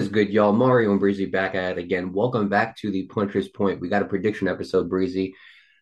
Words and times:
Is 0.00 0.08
good, 0.08 0.30
y'all? 0.30 0.54
Mario 0.54 0.92
and 0.92 0.98
Breezy 0.98 1.26
back 1.26 1.54
at 1.54 1.72
it 1.72 1.78
again. 1.78 2.14
Welcome 2.14 2.48
back 2.48 2.74
to 2.78 2.90
the 2.90 3.06
Puncher's 3.08 3.48
Point. 3.48 3.82
We 3.82 3.90
got 3.90 4.00
a 4.00 4.06
prediction 4.06 4.48
episode, 4.48 4.88
Breezy. 4.88 5.34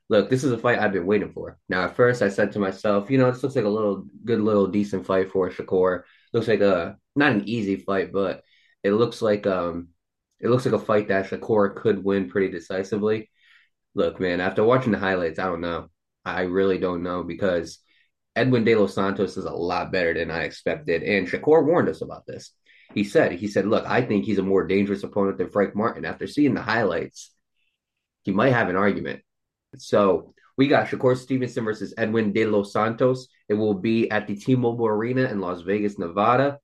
Look, 0.09 0.29
this 0.29 0.43
is 0.43 0.51
a 0.51 0.59
fight 0.59 0.81
I've 0.81 0.93
been 0.93 1.07
waiting 1.07 1.31
for. 1.31 1.57
Now, 1.69 1.85
at 1.85 1.95
first, 1.95 2.21
I 2.21 2.29
said 2.29 2.51
to 2.51 2.59
myself, 2.59 3.13
you 3.13 3.19
know, 3.19 3.31
this 3.31 3.45
looks 3.45 3.55
like 3.55 3.65
a 3.65 3.69
little 3.69 4.07
good, 4.25 4.41
little 4.41 4.67
decent 4.67 5.07
fight 5.07 5.31
for 5.31 5.49
Shakur. 5.51 6.03
Looks 6.33 6.49
like 6.49 6.63
a 6.63 6.97
not 7.15 7.31
an 7.31 7.49
easy 7.49 7.77
fight, 7.77 8.11
but 8.13 8.43
it 8.83 8.91
looks 8.91 9.23
like 9.23 9.47
um, 9.47 9.91
it 10.41 10.49
looks 10.49 10.67
like 10.67 10.75
a 10.75 10.85
fight 10.85 11.07
that 11.09 11.31
Shakur 11.31 11.77
could 11.77 12.03
win 12.03 12.29
pretty 12.29 12.51
decisively. 12.51 13.31
Look, 13.95 14.19
man, 14.19 14.41
after 14.41 14.65
watching 14.65 14.91
the 14.91 14.99
highlights, 14.99 15.39
I 15.39 15.45
don't 15.45 15.61
know. 15.61 15.91
I 16.25 16.41
really 16.41 16.79
don't 16.79 17.05
know 17.05 17.23
because 17.23 17.79
Edwin 18.35 18.65
De 18.65 18.75
Los 18.75 18.97
Santos 18.97 19.37
is 19.37 19.45
a 19.45 19.53
lot 19.53 19.93
better 19.93 20.13
than 20.13 20.33
I 20.33 20.43
expected, 20.43 21.05
and 21.05 21.29
Shakur 21.29 21.65
warned 21.65 21.89
us 21.89 22.03
about 22.03 22.27
this 22.27 22.51
he 22.95 23.05
said, 23.05 23.33
he 23.33 23.49
said, 23.49 23.67
look, 23.67 23.85
I 23.87 24.03
think 24.03 24.25
he's 24.25 24.39
a 24.39 24.43
more 24.43 24.67
dangerous 24.67 25.03
opponent 25.03 25.39
than 25.39 25.51
Frank 25.51 25.75
Martin. 25.75 26.05
After 26.05 26.27
seeing 26.27 26.55
the 26.55 26.63
highlights, 26.63 27.31
he 28.23 28.33
might 28.33 28.53
have 28.53 28.69
an 28.69 28.77
argument. 28.77 29.21
So 29.77 30.35
we 30.57 30.69
got 30.69 30.89
Shakur 30.89 31.17
Stevenson 31.17 31.65
versus 31.65 31.95
Edwin 31.97 32.33
De 32.33 32.47
Los 32.47 32.73
Santos. 32.73 33.29
It 33.49 33.55
will 33.55 33.75
be 33.75 34.11
at 34.11 34.27
the 34.27 34.37
T-Mobile 34.37 34.87
Arena 34.87 35.25
in 35.25 35.41
Las 35.41 35.61
Vegas, 35.63 35.99
Nevada. 35.99 36.59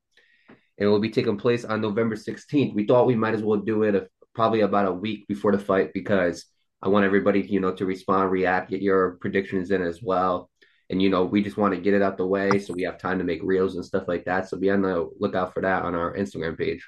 And 0.48 0.87
it 0.87 0.88
will 0.88 1.01
be 1.01 1.10
taking 1.10 1.37
place 1.37 1.65
on 1.65 1.80
November 1.80 2.16
16th. 2.16 2.74
We 2.74 2.87
thought 2.87 3.06
we 3.06 3.15
might 3.15 3.34
as 3.34 3.43
well 3.43 3.60
do 3.60 3.84
it 3.84 3.95
a, 3.95 4.09
probably 4.34 4.62
about 4.62 4.88
a 4.88 4.93
week 4.93 5.29
before 5.29 5.52
the 5.52 5.59
fight 5.59 5.93
because 5.93 6.46
I 6.82 6.88
want 6.88 7.04
everybody, 7.04 7.43
you 7.43 7.60
know, 7.60 7.73
to 7.74 7.87
respond, 7.87 8.30
react, 8.30 8.71
get 8.71 8.82
your 8.82 9.12
predictions 9.21 9.71
in 9.71 9.82
as 9.82 10.02
well 10.02 10.51
and 10.90 11.01
you 11.01 11.09
know 11.10 11.24
we 11.24 11.43
just 11.43 11.57
want 11.57 11.74
to 11.74 11.80
get 11.80 11.95
it 11.95 12.02
out 12.02 12.16
the 12.16 12.27
way 12.27 12.59
so 12.59 12.74
we 12.74 12.82
have 12.82 12.99
time 12.99 13.18
to 13.18 13.24
make 13.24 13.40
reels 13.43 13.74
and 13.77 13.85
stuff 13.85 14.04
like 14.07 14.24
that. 14.24 14.49
So 14.49 14.57
be 14.57 14.71
on 14.71 14.82
the 14.82 15.09
lookout 15.18 15.54
for 15.54 15.63
that 15.63 15.82
on 15.82 15.95
our 15.95 16.16
instagram 16.16 16.57
page. 16.57 16.87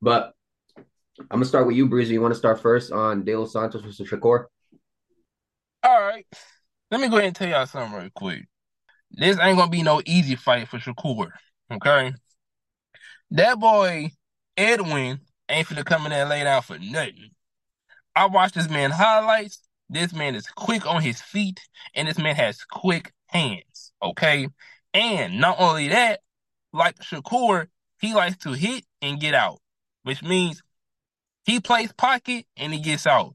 But 0.00 0.32
i'm 0.76 1.24
gonna 1.30 1.44
start 1.44 1.66
with 1.66 1.76
you 1.76 1.88
breezy. 1.88 2.14
You 2.14 2.20
want 2.20 2.34
to 2.34 2.38
start 2.38 2.60
first 2.60 2.92
on 2.92 3.24
de 3.24 3.36
los 3.36 3.52
santos 3.52 3.82
versus 3.82 4.08
shakur? 4.08 4.46
All 5.82 6.00
right. 6.00 6.26
Let 6.90 7.00
me 7.00 7.08
go 7.08 7.16
ahead 7.16 7.28
and 7.28 7.36
tell 7.36 7.48
y'all 7.48 7.66
something 7.66 7.98
real 7.98 8.10
quick. 8.14 8.46
This 9.10 9.38
ain't 9.38 9.58
gonna 9.58 9.70
be 9.70 9.82
no 9.82 10.02
easy 10.04 10.36
fight 10.36 10.68
for 10.68 10.78
shakur 10.78 11.30
okay? 11.70 12.14
That 13.30 13.58
boy 13.58 14.10
edwin 14.56 15.20
ain't 15.48 15.68
finna 15.68 15.84
come 15.84 16.04
in 16.04 16.10
there 16.10 16.22
and 16.22 16.30
lay 16.30 16.44
down 16.44 16.62
for 16.62 16.78
nothing. 16.78 17.30
I 18.14 18.26
watched 18.26 18.54
this 18.54 18.68
man 18.68 18.90
highlights 18.90 19.62
this 19.90 20.12
man 20.12 20.34
is 20.34 20.46
quick 20.46 20.86
on 20.86 21.02
his 21.02 21.20
feet, 21.20 21.60
and 21.94 22.08
this 22.08 22.18
man 22.18 22.36
has 22.36 22.64
quick 22.64 23.12
hands. 23.26 23.92
Okay. 24.02 24.48
And 24.94 25.40
not 25.40 25.56
only 25.58 25.88
that, 25.88 26.20
like 26.72 26.98
Shakur, 26.98 27.66
he 28.00 28.14
likes 28.14 28.38
to 28.38 28.52
hit 28.52 28.84
and 29.02 29.20
get 29.20 29.34
out, 29.34 29.58
which 30.02 30.22
means 30.22 30.62
he 31.44 31.60
plays 31.60 31.92
pocket 31.92 32.46
and 32.56 32.72
he 32.72 32.80
gets 32.80 33.06
out. 33.06 33.34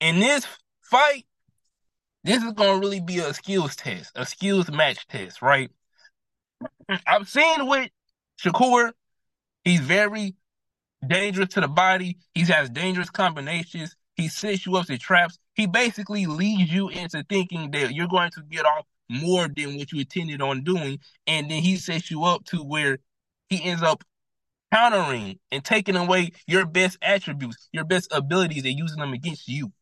In 0.00 0.20
this 0.20 0.46
fight, 0.82 1.24
this 2.24 2.42
is 2.42 2.52
going 2.52 2.80
to 2.80 2.86
really 2.86 3.00
be 3.00 3.18
a 3.18 3.32
skills 3.32 3.76
test, 3.76 4.12
a 4.14 4.26
skills 4.26 4.70
match 4.70 5.06
test, 5.08 5.40
right? 5.40 5.70
I've 7.06 7.28
seen 7.28 7.66
with 7.66 7.90
Shakur, 8.42 8.92
he's 9.64 9.80
very 9.80 10.34
dangerous 11.06 11.48
to 11.50 11.60
the 11.60 11.68
body. 11.68 12.18
He 12.34 12.42
has 12.42 12.70
dangerous 12.70 13.10
combinations. 13.10 13.96
He 14.16 14.28
sets 14.28 14.66
you 14.66 14.76
up 14.76 14.86
to 14.86 14.98
traps 14.98 15.38
he 15.58 15.66
basically 15.66 16.24
leads 16.26 16.72
you 16.72 16.88
into 16.88 17.24
thinking 17.28 17.72
that 17.72 17.92
you're 17.92 18.06
going 18.06 18.30
to 18.30 18.42
get 18.48 18.64
off 18.64 18.86
more 19.10 19.48
than 19.48 19.76
what 19.76 19.90
you 19.90 19.98
intended 19.98 20.40
on 20.40 20.62
doing, 20.62 21.00
and 21.26 21.50
then 21.50 21.60
he 21.60 21.76
sets 21.76 22.12
you 22.12 22.22
up 22.22 22.44
to 22.44 22.58
where 22.58 22.98
he 23.48 23.64
ends 23.64 23.82
up 23.82 24.04
countering 24.72 25.40
and 25.50 25.64
taking 25.64 25.96
away 25.96 26.30
your 26.46 26.64
best 26.64 26.96
attributes, 27.02 27.68
your 27.72 27.82
best 27.82 28.06
abilities, 28.12 28.64
and 28.64 28.78
using 28.78 29.00
them 29.00 29.12
against 29.12 29.48
you. 29.48 29.72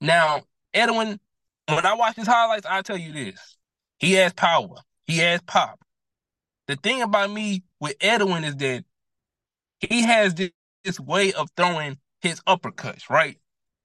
Now, 0.00 0.42
Edwin, 0.74 1.20
when 1.68 1.86
I 1.86 1.94
watch 1.94 2.16
his 2.16 2.26
highlights, 2.26 2.66
I 2.68 2.82
tell 2.82 2.96
you 2.98 3.12
this: 3.12 3.56
he 4.00 4.14
has 4.14 4.32
power, 4.32 4.74
he 5.06 5.18
has 5.18 5.40
pop. 5.42 5.78
The 6.66 6.74
thing 6.74 7.00
about 7.00 7.30
me 7.30 7.62
with 7.78 7.94
Edwin 8.00 8.42
is 8.42 8.56
that 8.56 8.84
he 9.78 10.02
has 10.02 10.34
this, 10.34 10.50
this 10.82 10.98
way 10.98 11.32
of 11.32 11.48
throwing 11.56 11.98
his 12.22 12.40
uppercuts, 12.40 13.08
right? 13.08 13.38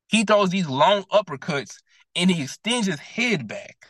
He 0.07 0.23
throws 0.23 0.49
these 0.49 0.67
long 0.67 1.03
uppercuts 1.03 1.77
and 2.15 2.29
he 2.31 2.43
extends 2.43 2.87
his 2.87 2.99
head 2.99 3.47
back. 3.47 3.87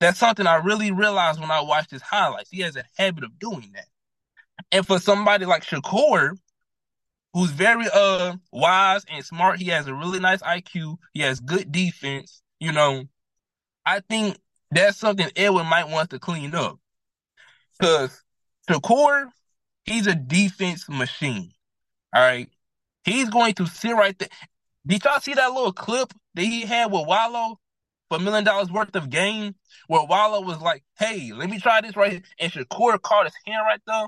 That's 0.00 0.18
something 0.18 0.46
I 0.46 0.56
really 0.56 0.90
realized 0.92 1.40
when 1.40 1.50
I 1.50 1.60
watched 1.60 1.90
his 1.90 2.02
highlights. 2.02 2.50
He 2.50 2.60
has 2.60 2.76
a 2.76 2.84
habit 2.96 3.24
of 3.24 3.38
doing 3.38 3.72
that. 3.74 3.86
And 4.72 4.86
for 4.86 4.98
somebody 4.98 5.46
like 5.46 5.64
Shakur, 5.64 6.36
who's 7.32 7.50
very 7.50 7.86
uh 7.92 8.36
wise 8.52 9.04
and 9.10 9.24
smart, 9.24 9.58
he 9.58 9.66
has 9.66 9.86
a 9.86 9.94
really 9.94 10.20
nice 10.20 10.42
IQ, 10.42 10.96
he 11.12 11.20
has 11.20 11.40
good 11.40 11.70
defense, 11.70 12.42
you 12.58 12.72
know, 12.72 13.04
I 13.84 14.00
think 14.00 14.38
that's 14.70 14.98
something 14.98 15.28
Edwin 15.36 15.66
might 15.66 15.88
want 15.88 16.10
to 16.10 16.18
clean 16.18 16.54
up. 16.54 16.78
Because 17.78 18.22
Shakur, 18.68 19.30
he's 19.84 20.06
a 20.06 20.14
defense 20.14 20.88
machine. 20.88 21.52
All 22.14 22.22
right. 22.22 22.48
He's 23.04 23.30
going 23.30 23.54
to 23.54 23.66
sit 23.66 23.92
right 23.92 24.18
there. 24.18 24.28
Did 24.86 25.04
y'all 25.04 25.20
see 25.20 25.34
that 25.34 25.52
little 25.52 25.72
clip 25.72 26.12
that 26.34 26.42
he 26.42 26.62
had 26.62 26.90
with 26.90 27.06
Wallo 27.06 27.60
for 28.08 28.18
a 28.18 28.20
million 28.20 28.44
dollars 28.44 28.70
worth 28.70 28.94
of 28.96 29.10
game? 29.10 29.54
Where 29.88 30.06
Wallo 30.06 30.40
was 30.40 30.60
like, 30.60 30.84
hey, 30.98 31.32
let 31.34 31.50
me 31.50 31.58
try 31.58 31.80
this 31.80 31.96
right 31.96 32.12
here. 32.12 32.22
And 32.38 32.52
Shakur 32.52 33.00
caught 33.02 33.26
his 33.26 33.34
hand 33.46 33.62
right 33.66 33.80
there. 33.86 34.06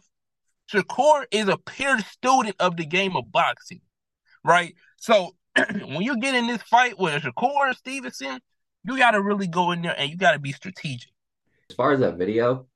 Shakur 0.73 1.25
is 1.31 1.49
a 1.49 1.59
peer 1.59 1.99
student 2.01 2.57
of 2.59 2.77
the 2.77 2.87
game 2.87 3.17
of 3.17 3.31
boxing, 3.31 3.81
right? 4.45 4.75
So 4.97 5.37
when 5.57 6.03
you 6.03 6.17
get 6.19 6.35
in 6.35 6.47
this 6.47 6.63
fight 6.63 6.99
with 6.99 7.23
Shakur 7.23 7.75
Stevenson, 7.77 8.41
you 8.85 8.97
got 8.97 9.13
to 9.13 9.21
really 9.21 9.47
go 9.47 9.73
in 9.73 9.83
there 9.83 9.95
and 9.97 10.11
you 10.11 10.17
got 10.17 10.33
to 10.33 10.39
be 10.39 10.53
strategic. 10.53 11.11
As 11.69 11.77
far 11.77 11.93
as 11.93 12.01
that 12.01 12.17
video, 12.17 12.67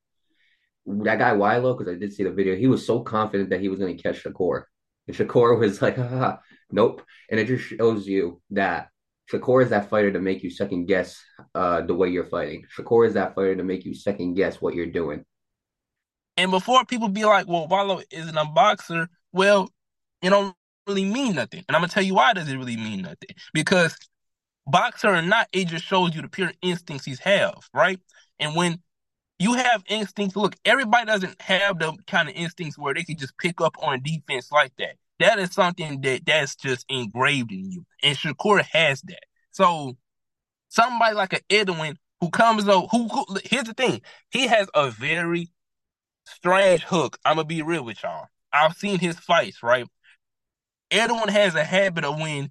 that 0.85 1.19
guy 1.19 1.33
Wallo, 1.33 1.73
because 1.73 1.93
I 1.93 1.97
did 1.97 2.13
see 2.13 2.23
the 2.23 2.31
video, 2.31 2.55
he 2.55 2.67
was 2.67 2.85
so 2.85 3.01
confident 3.01 3.49
that 3.49 3.61
he 3.61 3.69
was 3.69 3.79
going 3.79 3.95
to 3.95 4.01
catch 4.01 4.23
Shakur. 4.23 4.63
And 5.07 5.15
Shakur 5.15 5.57
was 5.57 5.81
like, 5.81 5.97
nope. 6.71 7.01
And 7.29 7.39
it 7.39 7.47
just 7.47 7.65
shows 7.65 8.07
you 8.07 8.41
that 8.51 8.89
Shakur 9.31 9.63
is 9.63 9.69
that 9.71 9.89
fighter 9.89 10.11
to 10.11 10.19
make 10.19 10.43
you 10.43 10.49
second 10.49 10.85
guess 10.85 11.21
uh, 11.53 11.81
the 11.81 11.93
way 11.93 12.09
you're 12.09 12.25
fighting. 12.25 12.63
Shakur 12.75 13.07
is 13.07 13.13
that 13.15 13.35
fighter 13.35 13.55
to 13.55 13.63
make 13.63 13.85
you 13.85 13.93
second 13.93 14.35
guess 14.35 14.61
what 14.61 14.73
you're 14.73 14.85
doing. 14.85 15.25
And 16.37 16.51
before 16.51 16.85
people 16.85 17.09
be 17.09 17.25
like, 17.25 17.47
well, 17.47 17.67
Wallo 17.67 18.01
isn't 18.11 18.37
a 18.37 18.45
boxer, 18.45 19.09
well, 19.33 19.69
it 20.21 20.29
don't 20.29 20.55
really 20.87 21.05
mean 21.05 21.35
nothing. 21.35 21.63
And 21.67 21.75
I'm 21.75 21.81
gonna 21.81 21.91
tell 21.91 22.03
you 22.03 22.15
why 22.15 22.33
does 22.33 22.47
it 22.47 22.57
really 22.57 22.77
mean 22.77 23.01
nothing? 23.01 23.29
Because 23.53 23.97
boxer 24.65 25.09
or 25.09 25.21
not, 25.21 25.47
it 25.51 25.67
just 25.67 25.85
shows 25.85 26.15
you 26.15 26.21
the 26.21 26.29
pure 26.29 26.51
instincts 26.61 27.05
he's 27.05 27.19
have, 27.19 27.67
right? 27.73 27.99
And 28.39 28.55
when 28.55 28.79
you 29.39 29.53
have 29.53 29.83
instincts, 29.87 30.35
look, 30.35 30.55
everybody 30.63 31.05
doesn't 31.05 31.41
have 31.41 31.79
the 31.79 31.93
kind 32.07 32.29
of 32.29 32.35
instincts 32.35 32.77
where 32.77 32.93
they 32.93 33.03
can 33.03 33.17
just 33.17 33.37
pick 33.37 33.59
up 33.59 33.75
on 33.81 34.01
defense 34.03 34.51
like 34.51 34.73
that 34.77 34.95
that 35.19 35.39
is 35.39 35.51
something 35.53 36.01
that 36.01 36.25
that's 36.25 36.55
just 36.55 36.85
engraved 36.89 37.51
in 37.51 37.71
you. 37.71 37.85
And 38.03 38.17
Shakur 38.17 38.63
has 38.71 39.01
that. 39.03 39.23
So 39.51 39.97
somebody 40.69 41.15
like 41.15 41.33
an 41.33 41.39
Edwin 41.49 41.97
who 42.21 42.29
comes 42.29 42.67
up, 42.67 42.87
who, 42.91 43.07
who 43.07 43.25
here's 43.43 43.65
the 43.65 43.73
thing, 43.73 44.01
he 44.29 44.47
has 44.47 44.67
a 44.73 44.89
very 44.89 45.49
strange 46.25 46.83
hook. 46.83 47.17
I'm 47.25 47.35
gonna 47.37 47.45
be 47.45 47.61
real 47.61 47.83
with 47.83 48.03
y'all. 48.03 48.27
I've 48.51 48.73
seen 48.75 48.99
his 48.99 49.19
fights, 49.19 49.61
right? 49.63 49.87
Edwin 50.91 51.29
has 51.29 51.55
a 51.55 51.63
habit 51.63 52.05
of 52.05 52.19
when 52.19 52.49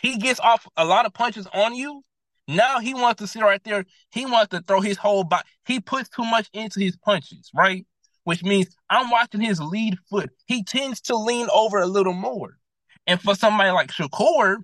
he 0.00 0.16
gets 0.18 0.40
off 0.40 0.66
a 0.76 0.84
lot 0.84 1.06
of 1.06 1.14
punches 1.14 1.46
on 1.52 1.74
you. 1.74 2.02
Now 2.46 2.78
he 2.78 2.94
wants 2.94 3.20
to 3.20 3.26
sit 3.26 3.42
right 3.42 3.62
there. 3.64 3.84
He 4.10 4.24
wants 4.24 4.50
to 4.50 4.62
throw 4.62 4.80
his 4.80 4.96
whole 4.96 5.24
body. 5.24 5.46
He 5.66 5.80
puts 5.80 6.08
too 6.08 6.24
much 6.24 6.48
into 6.52 6.80
his 6.80 6.96
punches, 6.96 7.50
right? 7.54 7.86
Which 8.28 8.44
means 8.44 8.76
I'm 8.90 9.08
watching 9.08 9.40
his 9.40 9.58
lead 9.58 9.96
foot. 10.10 10.28
He 10.44 10.62
tends 10.62 11.00
to 11.00 11.16
lean 11.16 11.48
over 11.50 11.78
a 11.78 11.86
little 11.86 12.12
more. 12.12 12.58
And 13.06 13.18
for 13.18 13.34
somebody 13.34 13.70
like 13.70 13.90
Shakur, 13.90 14.56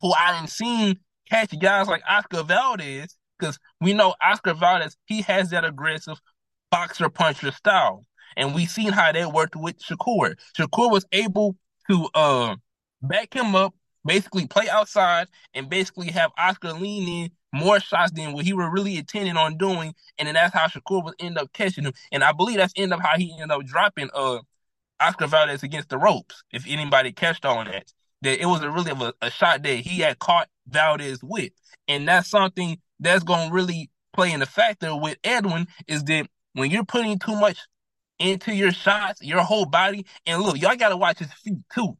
who 0.00 0.12
I 0.14 0.32
haven't 0.32 0.48
seen 0.48 1.00
catch 1.28 1.52
guys 1.58 1.86
like 1.86 2.00
Oscar 2.08 2.42
Valdez, 2.44 3.14
because 3.38 3.58
we 3.78 3.92
know 3.92 4.14
Oscar 4.22 4.54
Valdez, 4.54 4.96
he 5.04 5.20
has 5.20 5.50
that 5.50 5.66
aggressive 5.66 6.18
boxer 6.70 7.10
puncher 7.10 7.52
style. 7.52 8.06
And 8.38 8.54
we've 8.54 8.70
seen 8.70 8.90
how 8.90 9.12
that 9.12 9.34
worked 9.34 9.54
with 9.54 9.78
Shakur. 9.80 10.36
Shakur 10.58 10.90
was 10.90 11.04
able 11.12 11.56
to 11.90 12.08
uh 12.14 12.56
back 13.02 13.34
him 13.36 13.54
up, 13.54 13.74
basically 14.04 14.46
play 14.46 14.68
outside, 14.68 15.28
and 15.54 15.68
basically 15.68 16.10
have 16.10 16.30
Oscar 16.38 16.72
lean 16.72 17.08
in 17.08 17.30
more 17.52 17.80
shots 17.80 18.12
than 18.12 18.32
what 18.32 18.44
he 18.44 18.52
was 18.52 18.68
really 18.72 18.96
intending 18.96 19.36
on 19.36 19.56
doing, 19.56 19.94
and 20.18 20.26
then 20.26 20.34
that's 20.34 20.54
how 20.54 20.66
Shakur 20.66 21.04
would 21.04 21.14
end 21.18 21.38
up 21.38 21.52
catching 21.52 21.84
him. 21.84 21.92
And 22.12 22.24
I 22.24 22.32
believe 22.32 22.56
that's 22.56 22.72
end 22.76 22.92
up 22.92 23.00
how 23.00 23.16
he 23.16 23.32
ended 23.32 23.50
up 23.50 23.64
dropping 23.64 24.10
uh 24.14 24.38
Oscar 25.00 25.26
Valdez 25.26 25.62
against 25.62 25.88
the 25.88 25.98
ropes. 25.98 26.42
If 26.52 26.64
anybody 26.68 27.12
catched 27.12 27.44
on 27.44 27.66
that, 27.66 27.92
that 28.22 28.40
it 28.40 28.46
was 28.46 28.62
a 28.62 28.70
really 28.70 28.92
a, 28.92 29.12
a 29.22 29.30
shot 29.30 29.62
that 29.62 29.76
he 29.76 30.00
had 30.00 30.18
caught 30.18 30.48
Valdez 30.68 31.20
with, 31.22 31.52
and 31.88 32.08
that's 32.08 32.28
something 32.28 32.78
that's 33.00 33.24
to 33.24 33.48
really 33.52 33.90
play 34.12 34.32
in 34.32 34.40
the 34.40 34.46
factor 34.46 34.96
with 34.96 35.18
Edwin 35.24 35.66
is 35.88 36.04
that 36.04 36.28
when 36.52 36.70
you're 36.70 36.84
putting 36.84 37.18
too 37.18 37.34
much 37.34 37.58
into 38.18 38.54
your 38.54 38.72
shots, 38.72 39.22
your 39.22 39.40
whole 39.40 39.66
body. 39.66 40.06
And 40.26 40.42
look, 40.42 40.60
y'all 40.60 40.76
gotta 40.76 40.96
watch 40.96 41.18
his 41.18 41.32
feet 41.32 41.58
too. 41.74 41.96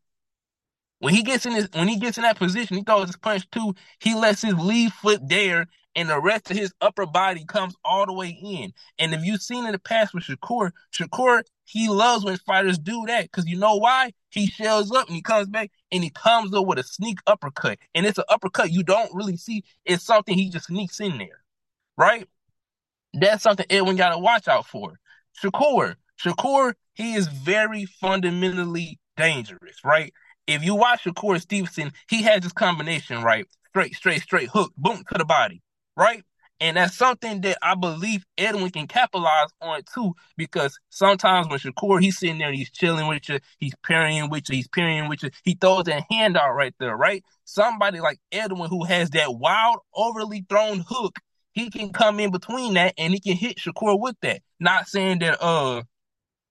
When 1.05 1.13
he 1.13 1.23
gets 1.23 1.45
in 1.45 1.53
his 1.53 1.69
when 1.75 1.89
he 1.89 1.99
gets 1.99 2.17
in 2.17 2.23
that 2.23 2.39
position, 2.39 2.79
he 2.79 2.83
throws 2.83 3.09
his 3.09 3.19
punch 3.19 3.47
too. 3.51 3.75
He 4.01 4.15
lets 4.15 4.41
his 4.41 4.55
lead 4.55 4.91
foot 4.91 5.29
there, 5.29 5.67
and 5.95 6.09
the 6.09 6.19
rest 6.19 6.51
of 6.51 6.57
his 6.57 6.73
upper 6.81 7.05
body 7.05 7.45
comes 7.45 7.75
all 7.85 8.07
the 8.07 8.15
way 8.15 8.31
in. 8.31 8.73
And 8.99 9.13
if 9.13 9.23
you've 9.23 9.43
seen 9.43 9.67
in 9.67 9.73
the 9.73 9.79
past 9.79 10.15
with 10.15 10.25
Shakur, 10.25 10.71
Shakur 10.95 11.43
he 11.67 11.91
loves 11.91 12.25
when 12.25 12.39
fighters 12.39 12.79
do 12.79 13.05
that 13.07 13.25
because 13.25 13.47
you 13.47 13.59
know 13.59 13.77
why? 13.77 14.13
He 14.31 14.47
shells 14.47 14.91
up 14.93 15.09
and 15.09 15.15
he 15.15 15.21
comes 15.21 15.47
back 15.47 15.73
and 15.93 16.03
he 16.03 16.09
comes 16.09 16.55
up 16.55 16.65
with 16.65 16.79
a 16.79 16.83
sneak 16.83 17.19
uppercut, 17.27 17.81
and 17.95 18.07
it's 18.07 18.17
an 18.17 18.25
uppercut 18.31 18.73
you 18.73 18.83
don't 18.83 19.15
really 19.15 19.37
see. 19.37 19.63
It's 19.85 20.03
something 20.03 20.39
he 20.39 20.49
just 20.49 20.69
sneaks 20.69 21.01
in 21.01 21.19
there, 21.19 21.45
right? 21.99 22.27
That's 23.13 23.43
something 23.43 23.67
Edwin 23.69 23.97
got 23.97 24.15
to 24.15 24.19
watch 24.19 24.49
out 24.49 24.65
for. 24.65 24.99
Shakur, 25.43 25.97
Shakur, 26.19 26.73
he 26.95 27.13
is 27.13 27.27
very 27.27 27.85
fundamentally 27.85 28.99
dangerous, 29.19 29.85
right? 29.85 30.15
If 30.47 30.63
you 30.63 30.75
watch 30.75 31.05
Shakur 31.05 31.41
Stevenson, 31.41 31.93
he 32.09 32.23
has 32.23 32.43
this 32.43 32.53
combination, 32.53 33.23
right? 33.23 33.47
Straight, 33.69 33.95
straight, 33.95 34.23
straight 34.23 34.49
hook, 34.49 34.73
boom 34.77 35.03
to 35.11 35.19
the 35.19 35.25
body, 35.25 35.63
right? 35.97 36.23
And 36.61 36.77
that's 36.77 36.97
something 36.97 37.41
that 37.41 37.59
I 37.63 37.75
believe 37.75 38.25
Edwin 38.39 38.71
can 38.71 38.87
capitalize 38.87 39.49
on 39.61 39.83
too, 39.93 40.15
because 40.37 40.79
sometimes 40.89 41.49
when 41.49 41.59
Shakur 41.59 42.01
he's 42.01 42.19
sitting 42.19 42.39
there, 42.39 42.53
he's 42.53 42.71
chilling 42.71 43.09
with 43.09 43.29
you, 43.29 43.41
he's 43.59 43.75
parrying 43.85 44.31
with 44.31 44.49
you, 44.49 44.57
he's 44.57 44.69
parrying 44.69 45.09
with 45.09 45.23
you, 45.23 45.31
he 45.43 45.55
throws 45.61 45.85
that 45.85 46.05
hand 46.11 46.37
out 46.37 46.55
right 46.55 46.75
there, 46.79 46.97
right? 46.97 47.25
Somebody 47.45 48.01
like 48.01 48.19
Edwin 48.31 48.71
who 48.71 48.85
has 48.85 49.11
that 49.11 49.35
wild, 49.35 49.79
overly 49.95 50.47
thrown 50.49 50.85
hook, 50.87 51.19
he 51.53 51.71
can 51.71 51.93
come 51.93 52.21
in 52.21 52.31
between 52.31 52.75
that 52.75 52.95
and 52.99 53.13
he 53.13 53.21
can 53.21 53.37
hit 53.37 53.59
Shakur 53.59 53.99
with 53.99 54.17
that. 54.23 54.43
Not 54.61 54.89
saying 54.89 55.19
that 55.21 55.43
uh 55.43 55.83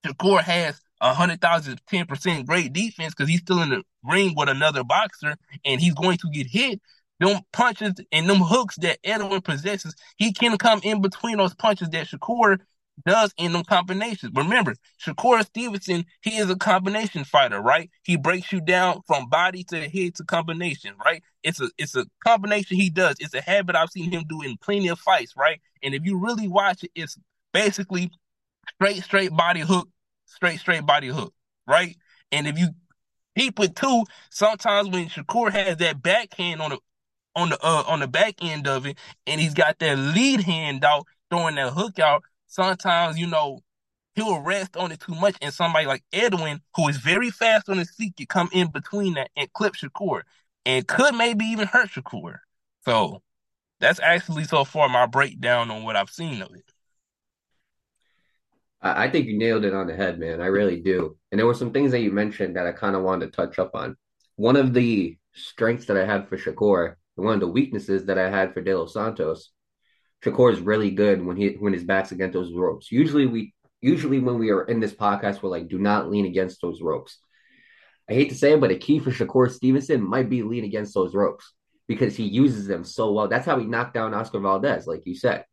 Shakur 0.05 0.41
has 0.41 0.79
hundred 1.03 1.41
thousand 1.41 1.81
ten 1.87 2.05
percent 2.05 2.47
great 2.47 2.71
defense 2.73 3.13
because 3.13 3.29
he's 3.29 3.41
still 3.41 3.61
in 3.61 3.69
the 3.69 3.83
ring 4.03 4.33
with 4.35 4.49
another 4.49 4.83
boxer 4.83 5.35
and 5.65 5.81
he's 5.81 5.93
going 5.93 6.17
to 6.17 6.29
get 6.31 6.47
hit. 6.47 6.81
Them 7.19 7.41
punches 7.51 7.93
and 8.11 8.29
them 8.29 8.39
hooks 8.39 8.75
that 8.77 8.99
Edwin 9.03 9.41
possesses, 9.41 9.95
he 10.17 10.33
can 10.33 10.57
come 10.57 10.81
in 10.83 11.01
between 11.01 11.37
those 11.37 11.53
punches 11.53 11.89
that 11.89 12.07
Shakur 12.07 12.59
does 13.05 13.33
in 13.37 13.53
them 13.53 13.63
combinations. 13.63 14.31
Remember, 14.35 14.75
Shakur 15.03 15.43
Stevenson, 15.45 16.05
he 16.21 16.37
is 16.37 16.49
a 16.49 16.55
combination 16.55 17.23
fighter, 17.23 17.61
right? 17.61 17.89
He 18.03 18.17
breaks 18.17 18.51
you 18.51 18.61
down 18.61 19.01
from 19.07 19.29
body 19.29 19.63
to 19.65 19.89
head 19.89 20.15
to 20.15 20.23
combination, 20.23 20.93
right? 21.03 21.23
It's 21.43 21.61
a 21.61 21.69
it's 21.77 21.95
a 21.95 22.05
combination 22.25 22.77
he 22.77 22.89
does. 22.89 23.15
It's 23.19 23.33
a 23.33 23.41
habit 23.41 23.75
I've 23.75 23.89
seen 23.89 24.11
him 24.11 24.25
do 24.27 24.41
in 24.41 24.57
plenty 24.57 24.87
of 24.87 24.99
fights, 24.99 25.33
right? 25.35 25.59
And 25.81 25.93
if 25.93 26.05
you 26.05 26.17
really 26.17 26.47
watch 26.47 26.83
it, 26.83 26.91
it's 26.95 27.17
basically 27.51 28.11
straight, 28.75 29.03
straight 29.03 29.31
body 29.35 29.61
hook, 29.61 29.89
straight, 30.33 30.59
straight 30.59 30.85
body 30.85 31.07
hook, 31.07 31.33
right? 31.67 31.95
And 32.31 32.47
if 32.47 32.57
you 32.57 32.69
peep 33.35 33.59
it 33.59 33.75
too, 33.75 34.03
sometimes 34.29 34.89
when 34.89 35.09
Shakur 35.09 35.51
has 35.51 35.77
that 35.77 36.01
backhand 36.01 36.61
on 36.61 36.71
the 36.71 36.79
on 37.35 37.49
the 37.49 37.57
uh, 37.63 37.83
on 37.87 37.99
the 37.99 38.07
back 38.07 38.35
end 38.41 38.67
of 38.67 38.85
it, 38.85 38.97
and 39.27 39.39
he's 39.39 39.53
got 39.53 39.79
that 39.79 39.97
lead 39.97 40.41
hand 40.41 40.83
out, 40.83 41.07
throwing 41.29 41.55
that 41.55 41.73
hook 41.73 41.99
out, 41.99 42.23
sometimes 42.47 43.17
you 43.17 43.27
know 43.27 43.59
he'll 44.15 44.41
rest 44.41 44.77
on 44.77 44.91
it 44.91 44.99
too 44.99 45.15
much, 45.15 45.35
and 45.41 45.53
somebody 45.53 45.85
like 45.85 46.03
Edwin, 46.13 46.61
who 46.75 46.87
is 46.87 46.97
very 46.97 47.31
fast 47.31 47.69
on 47.69 47.77
his 47.77 47.91
feet, 47.91 48.15
can 48.15 48.27
come 48.27 48.49
in 48.51 48.69
between 48.71 49.15
that 49.15 49.31
and 49.35 49.51
clip 49.53 49.73
Shakur, 49.73 50.21
and 50.65 50.87
could 50.87 51.15
maybe 51.15 51.45
even 51.45 51.67
hurt 51.67 51.89
Shakur. 51.89 52.37
So 52.85 53.21
that's 53.79 53.99
actually 53.99 54.45
so 54.45 54.63
far 54.65 54.89
my 54.89 55.05
breakdown 55.05 55.71
on 55.71 55.83
what 55.83 55.95
I've 55.95 56.09
seen 56.09 56.41
of 56.41 56.53
it. 56.55 56.72
I 58.83 59.09
think 59.09 59.27
you 59.27 59.37
nailed 59.37 59.63
it 59.63 59.73
on 59.73 59.87
the 59.87 59.95
head, 59.95 60.19
man. 60.19 60.41
I 60.41 60.47
really 60.47 60.81
do. 60.81 61.17
And 61.31 61.39
there 61.39 61.47
were 61.47 61.53
some 61.53 61.71
things 61.71 61.91
that 61.91 62.01
you 62.01 62.11
mentioned 62.11 62.57
that 62.57 62.67
I 62.67 62.73
kind 62.73 62.97
of 62.97 63.03
wanted 63.03 63.27
to 63.27 63.31
touch 63.31 63.57
up 63.57 63.75
on. 63.75 63.95
One 64.35 64.57
of 64.57 64.73
the 64.73 65.17
strengths 65.33 65.85
that 65.85 65.97
I 65.97 66.05
had 66.05 66.27
for 66.27 66.37
Shakur, 66.37 66.95
and 67.15 67.25
one 67.25 67.35
of 67.35 67.39
the 67.39 67.47
weaknesses 67.47 68.05
that 68.05 68.17
I 68.17 68.29
had 68.29 68.53
for 68.53 68.61
De 68.61 68.77
Los 68.77 68.93
Santos, 68.93 69.51
Shakur 70.23 70.51
is 70.51 70.59
really 70.59 70.91
good 70.91 71.25
when 71.25 71.37
he 71.37 71.49
when 71.51 71.73
his 71.73 71.85
back's 71.85 72.11
against 72.11 72.33
those 72.33 72.53
ropes. 72.53 72.91
Usually 72.91 73.25
we 73.25 73.53
usually 73.81 74.19
when 74.19 74.37
we 74.37 74.51
are 74.51 74.63
in 74.63 74.79
this 74.79 74.93
podcast, 74.93 75.41
we're 75.41 75.49
like, 75.49 75.69
do 75.69 75.79
not 75.79 76.09
lean 76.09 76.25
against 76.25 76.61
those 76.61 76.81
ropes. 76.81 77.19
I 78.09 78.13
hate 78.13 78.29
to 78.29 78.35
say 78.35 78.53
it, 78.53 78.59
but 78.59 78.71
a 78.71 78.77
key 78.77 78.99
for 78.99 79.11
Shakur 79.11 79.49
Stevenson 79.49 80.01
might 80.01 80.29
be 80.29 80.43
lean 80.43 80.65
against 80.65 80.93
those 80.93 81.15
ropes 81.15 81.53
because 81.87 82.17
he 82.17 82.23
uses 82.23 82.67
them 82.67 82.83
so 82.83 83.13
well. 83.13 83.29
That's 83.29 83.45
how 83.45 83.59
he 83.59 83.65
knocked 83.65 83.93
down 83.93 84.13
Oscar 84.13 84.39
Valdez, 84.39 84.87
like 84.87 85.05
you 85.05 85.15
said. 85.15 85.45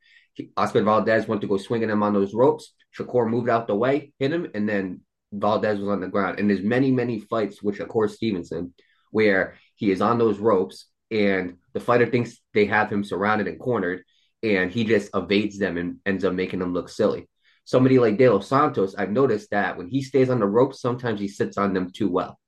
Oscar 0.56 0.82
Valdez 0.82 1.28
went 1.28 1.42
to 1.42 1.46
go 1.46 1.58
swinging 1.58 1.90
him 1.90 2.02
on 2.02 2.14
those 2.14 2.34
ropes. 2.34 2.72
Shakur 2.96 3.28
moved 3.28 3.48
out 3.48 3.66
the 3.66 3.76
way, 3.76 4.12
hit 4.18 4.32
him, 4.32 4.48
and 4.54 4.68
then 4.68 5.00
Valdez 5.32 5.78
was 5.78 5.88
on 5.88 6.00
the 6.00 6.08
ground. 6.08 6.38
And 6.38 6.48
there's 6.48 6.62
many, 6.62 6.90
many 6.90 7.20
fights 7.20 7.62
with 7.62 7.78
Shakur 7.78 8.10
Stevenson 8.10 8.74
where 9.10 9.56
he 9.74 9.90
is 9.90 10.00
on 10.00 10.18
those 10.18 10.38
ropes 10.38 10.86
and 11.10 11.56
the 11.72 11.80
fighter 11.80 12.06
thinks 12.06 12.38
they 12.54 12.66
have 12.66 12.90
him 12.90 13.04
surrounded 13.04 13.48
and 13.48 13.58
cornered, 13.58 14.04
and 14.42 14.70
he 14.70 14.84
just 14.84 15.10
evades 15.14 15.58
them 15.58 15.76
and 15.76 15.96
ends 16.06 16.24
up 16.24 16.32
making 16.32 16.60
them 16.60 16.72
look 16.72 16.88
silly. 16.88 17.28
Somebody 17.64 17.98
like 17.98 18.16
De 18.16 18.28
Los 18.28 18.48
Santos, 18.48 18.94
I've 18.94 19.10
noticed 19.10 19.50
that 19.50 19.76
when 19.76 19.88
he 19.88 20.02
stays 20.02 20.30
on 20.30 20.40
the 20.40 20.46
ropes, 20.46 20.80
sometimes 20.80 21.20
he 21.20 21.28
sits 21.28 21.58
on 21.58 21.74
them 21.74 21.90
too 21.90 22.08
well. 22.08 22.38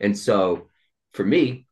And 0.00 0.16
so 0.16 0.68
for 1.12 1.24
me, 1.24 1.66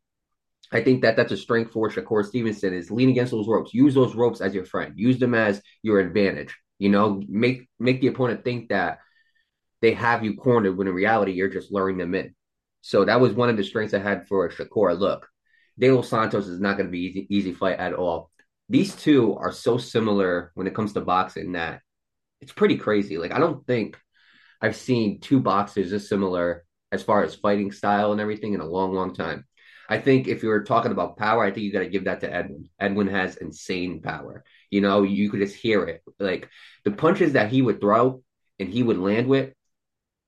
I 0.73 0.83
think 0.83 1.03
that 1.03 1.17
that's 1.17 1.33
a 1.33 1.37
strength 1.37 1.73
for 1.73 1.89
Shakur 1.89 2.25
Stevenson 2.25 2.75
is 2.75 2.91
lean 2.91 3.11
against 3.11 3.33
those 3.33 3.49
ropes. 3.49 3.75
Use 3.75 3.95
those 3.95 4.15
ropes 4.15 4.41
as 4.41 4.55
your 4.55 4.65
friend. 4.65 4.95
Use 4.97 5.19
them 5.19 5.35
as 5.35 5.63
your 5.83 6.01
advantage. 6.01 6.55
You 6.79 6.89
know, 6.89 7.23
make 7.29 7.69
make 7.79 8.01
the 8.01 8.09
opponent 8.09 8.45
think 8.45 8.69
that 8.69 8.99
they 9.81 9.93
have 9.93 10.25
you 10.25 10.35
cornered 10.35 10.77
when 10.77 10.89
in 10.89 10.95
reality 10.95 11.33
you're 11.33 11.49
just 11.49 11.73
luring 11.73 11.99
them 11.99 12.15
in. 12.15 12.35
So 12.81 13.05
that 13.05 13.21
was 13.21 13.33
one 13.33 13.49
of 13.49 13.57
the 13.57 13.65
strengths 13.65 13.95
I 13.95 13.99
had 13.99 14.27
for 14.27 14.49
Shakur. 14.51 14.99
Look, 14.99 15.29
De 15.79 15.91
Los 15.91 16.09
Santos 16.09 16.47
is 16.47 16.61
not 16.61 16.77
going 16.77 16.87
to 16.87 16.93
be 16.93 17.01
easy 17.01 17.27
easy 17.31 17.53
fight 17.53 17.79
at 17.79 17.95
all. 17.95 18.31
These 18.69 18.97
two 18.97 19.35
are 19.37 19.53
so 19.53 19.79
similar 19.79 20.53
when 20.55 20.67
it 20.67 20.75
comes 20.75 20.93
to 20.95 21.01
boxing 21.01 21.53
that 21.53 21.81
it's 22.41 22.53
pretty 22.53 22.77
crazy. 22.77 23.19
Like 23.19 23.33
I 23.33 23.39
don't 23.39 23.67
think 23.67 23.99
I've 24.61 24.77
seen 24.77 25.21
two 25.21 25.41
boxers 25.41 25.91
this 25.91 26.09
similar 26.09 26.65
as 26.91 27.03
far 27.03 27.25
as 27.25 27.35
fighting 27.35 27.73
style 27.73 28.13
and 28.13 28.21
everything 28.21 28.55
in 28.55 28.61
a 28.61 28.67
long, 28.67 28.95
long 28.95 29.15
time. 29.15 29.45
I 29.89 29.99
think 29.99 30.29
if 30.29 30.43
you're 30.43 30.65
talking 30.65 30.93
about 30.93 31.19
power, 31.19 31.45
I 31.45 31.51
think 31.51 31.65
you 31.65 31.73
got 31.73 31.81
to 31.81 31.89
give 31.89 32.05
that 32.05 32.21
to 32.21 32.33
Edwin. 32.33 32.71
Edwin 32.81 33.09
has 33.09 33.37
insane 33.37 34.01
power. 34.01 34.45
You 34.75 34.81
know, 34.81 35.03
you 35.03 35.31
could 35.31 35.41
just 35.41 35.55
hear 35.55 35.85
it. 35.85 36.03
Like 36.19 36.49
the 36.85 36.91
punches 36.91 37.33
that 37.35 37.51
he 37.51 37.63
would 37.63 37.81
throw 37.81 38.23
and 38.59 38.69
he 38.69 38.83
would 38.83 38.99
land 38.99 39.29
with, 39.29 39.53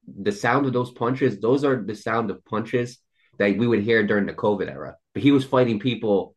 the 0.06 0.32
sound 0.32 0.66
of 0.66 0.72
those 0.72 0.92
punches, 0.92 1.40
those 1.40 1.64
are 1.64 1.82
the 1.82 1.96
sound 1.96 2.30
of 2.30 2.44
punches 2.44 2.98
that 3.38 3.58
we 3.58 3.66
would 3.66 3.82
hear 3.82 4.06
during 4.06 4.26
the 4.26 4.32
COVID 4.32 4.70
era. 4.70 4.94
But 5.14 5.22
he 5.22 5.32
was 5.32 5.44
fighting 5.44 5.80
people 5.80 6.36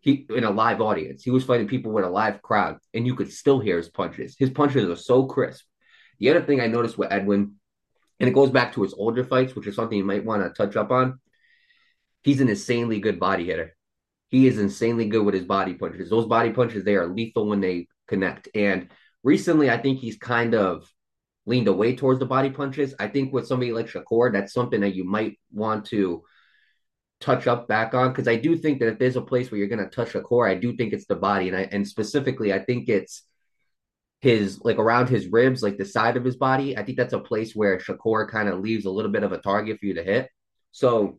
he 0.00 0.26
in 0.28 0.44
a 0.44 0.50
live 0.50 0.80
audience. 0.80 1.22
He 1.22 1.30
was 1.30 1.44
fighting 1.44 1.68
people 1.68 1.90
with 1.90 2.04
a 2.04 2.10
live 2.10 2.42
crowd, 2.42 2.76
and 2.94 3.06
you 3.06 3.14
could 3.14 3.32
still 3.32 3.60
hear 3.60 3.78
his 3.78 3.88
punches. 3.88 4.36
His 4.38 4.50
punches 4.50 4.88
are 4.88 4.96
so 4.96 5.24
crisp. 5.24 5.64
The 6.18 6.30
other 6.30 6.42
thing 6.42 6.60
I 6.60 6.66
noticed 6.66 6.98
with 6.98 7.10
Edwin, 7.10 7.54
and 8.20 8.28
it 8.28 8.34
goes 8.34 8.50
back 8.50 8.74
to 8.74 8.82
his 8.82 8.94
older 8.94 9.24
fights, 9.24 9.56
which 9.56 9.66
is 9.66 9.74
something 9.74 9.98
you 9.98 10.04
might 10.04 10.24
want 10.24 10.42
to 10.42 10.50
touch 10.50 10.76
up 10.76 10.90
on 10.90 11.18
he's 12.22 12.40
an 12.40 12.48
insanely 12.48 13.00
good 13.00 13.18
body 13.18 13.46
hitter. 13.46 13.74
He 14.28 14.46
is 14.46 14.58
insanely 14.58 15.06
good 15.06 15.24
with 15.24 15.34
his 15.34 15.44
body 15.44 15.74
punches. 15.74 16.10
Those 16.10 16.26
body 16.26 16.50
punches, 16.50 16.84
they 16.84 16.96
are 16.96 17.06
lethal 17.06 17.48
when 17.48 17.60
they 17.60 17.88
connect. 18.06 18.48
And 18.54 18.88
recently, 19.22 19.70
I 19.70 19.78
think 19.78 19.98
he's 19.98 20.16
kind 20.16 20.54
of 20.54 20.90
leaned 21.46 21.68
away 21.68 21.96
towards 21.96 22.20
the 22.20 22.26
body 22.26 22.50
punches. 22.50 22.94
I 22.98 23.08
think 23.08 23.32
with 23.32 23.46
somebody 23.46 23.72
like 23.72 23.86
Shakur, 23.86 24.32
that's 24.32 24.52
something 24.52 24.82
that 24.82 24.94
you 24.94 25.04
might 25.04 25.38
want 25.50 25.86
to 25.86 26.22
touch 27.20 27.46
up 27.46 27.66
back 27.66 27.94
on 27.94 28.10
because 28.10 28.28
I 28.28 28.36
do 28.36 28.56
think 28.56 28.78
that 28.78 28.88
if 28.88 28.98
there's 28.98 29.16
a 29.16 29.22
place 29.22 29.50
where 29.50 29.58
you're 29.58 29.68
going 29.68 29.84
to 29.84 29.90
touch 29.90 30.12
Shakur, 30.12 30.48
I 30.48 30.54
do 30.54 30.76
think 30.76 30.92
it's 30.92 31.06
the 31.06 31.16
body, 31.16 31.48
and 31.48 31.56
I 31.56 31.62
and 31.72 31.86
specifically, 31.86 32.52
I 32.52 32.60
think 32.60 32.88
it's 32.88 33.22
his 34.20 34.60
like 34.62 34.78
around 34.78 35.08
his 35.08 35.28
ribs, 35.28 35.62
like 35.62 35.78
the 35.78 35.84
side 35.84 36.16
of 36.16 36.24
his 36.24 36.36
body. 36.36 36.76
I 36.76 36.84
think 36.84 36.98
that's 36.98 37.12
a 37.12 37.18
place 37.18 37.54
where 37.54 37.78
Shakur 37.78 38.28
kind 38.28 38.48
of 38.48 38.60
leaves 38.60 38.84
a 38.84 38.90
little 38.90 39.10
bit 39.10 39.22
of 39.22 39.32
a 39.32 39.38
target 39.38 39.78
for 39.78 39.86
you 39.86 39.94
to 39.94 40.02
hit. 40.02 40.28
So 40.72 41.18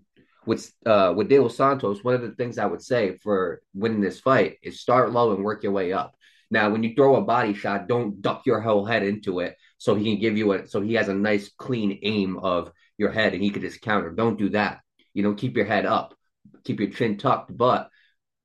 with 0.49 0.73
uh 0.87 1.13
with 1.15 1.29
De 1.29 1.37
Los 1.37 1.55
Santos, 1.55 2.03
one 2.03 2.15
of 2.15 2.21
the 2.21 2.31
things 2.31 2.57
I 2.57 2.65
would 2.65 2.81
say 2.81 3.17
for 3.21 3.61
winning 3.75 4.01
this 4.01 4.19
fight 4.19 4.57
is 4.63 4.81
start 4.81 5.11
low 5.11 5.33
and 5.35 5.43
work 5.43 5.61
your 5.61 5.71
way 5.71 5.93
up. 5.93 6.15
Now, 6.49 6.71
when 6.71 6.81
you 6.81 6.95
throw 6.95 7.15
a 7.17 7.21
body 7.21 7.53
shot, 7.53 7.87
don't 7.87 8.19
duck 8.19 8.47
your 8.47 8.59
whole 8.59 8.83
head 8.83 9.03
into 9.03 9.41
it 9.41 9.55
so 9.77 9.93
he 9.93 10.05
can 10.05 10.19
give 10.19 10.37
you 10.37 10.51
a 10.53 10.67
so 10.67 10.81
he 10.81 10.95
has 10.95 11.07
a 11.07 11.13
nice 11.13 11.51
clean 11.55 11.99
aim 12.01 12.37
of 12.39 12.71
your 12.97 13.11
head 13.11 13.33
and 13.35 13.43
he 13.43 13.51
could 13.51 13.61
just 13.61 13.81
counter. 13.81 14.09
Don't 14.09 14.39
do 14.39 14.49
that. 14.49 14.79
You 15.13 15.21
know, 15.21 15.35
keep 15.35 15.55
your 15.55 15.67
head 15.67 15.85
up, 15.85 16.15
keep 16.63 16.79
your 16.79 16.89
chin 16.89 17.17
tucked. 17.17 17.55
But 17.55 17.89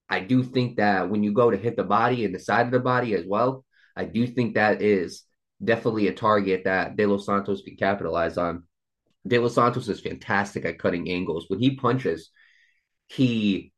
I 0.07 0.21
do 0.21 0.43
think 0.43 0.77
that 0.77 1.09
when 1.09 1.23
you 1.23 1.33
go 1.33 1.51
to 1.51 1.57
hit 1.57 1.75
the 1.75 1.85
body 1.85 2.27
and 2.27 2.35
the 2.35 2.39
side 2.39 2.67
of 2.67 2.73
the 2.73 2.81
body 2.81 3.15
as 3.15 3.25
well, 3.27 3.65
I 3.97 4.05
do 4.05 4.27
think 4.27 4.55
that 4.55 4.83
is 4.83 5.23
definitely 5.63 6.09
a 6.09 6.13
target 6.13 6.65
that 6.65 6.97
De 6.97 7.07
Los 7.07 7.25
Santos 7.25 7.63
can 7.63 7.77
capitalize 7.77 8.37
on. 8.37 8.65
De 9.27 9.39
Los 9.39 9.55
Santos 9.55 9.89
is 9.89 10.01
fantastic 10.01 10.65
at 10.65 10.79
cutting 10.79 11.11
angles. 11.11 11.47
When 11.49 11.61
he 11.61 11.77
punches, 11.77 12.31
he 13.07 13.73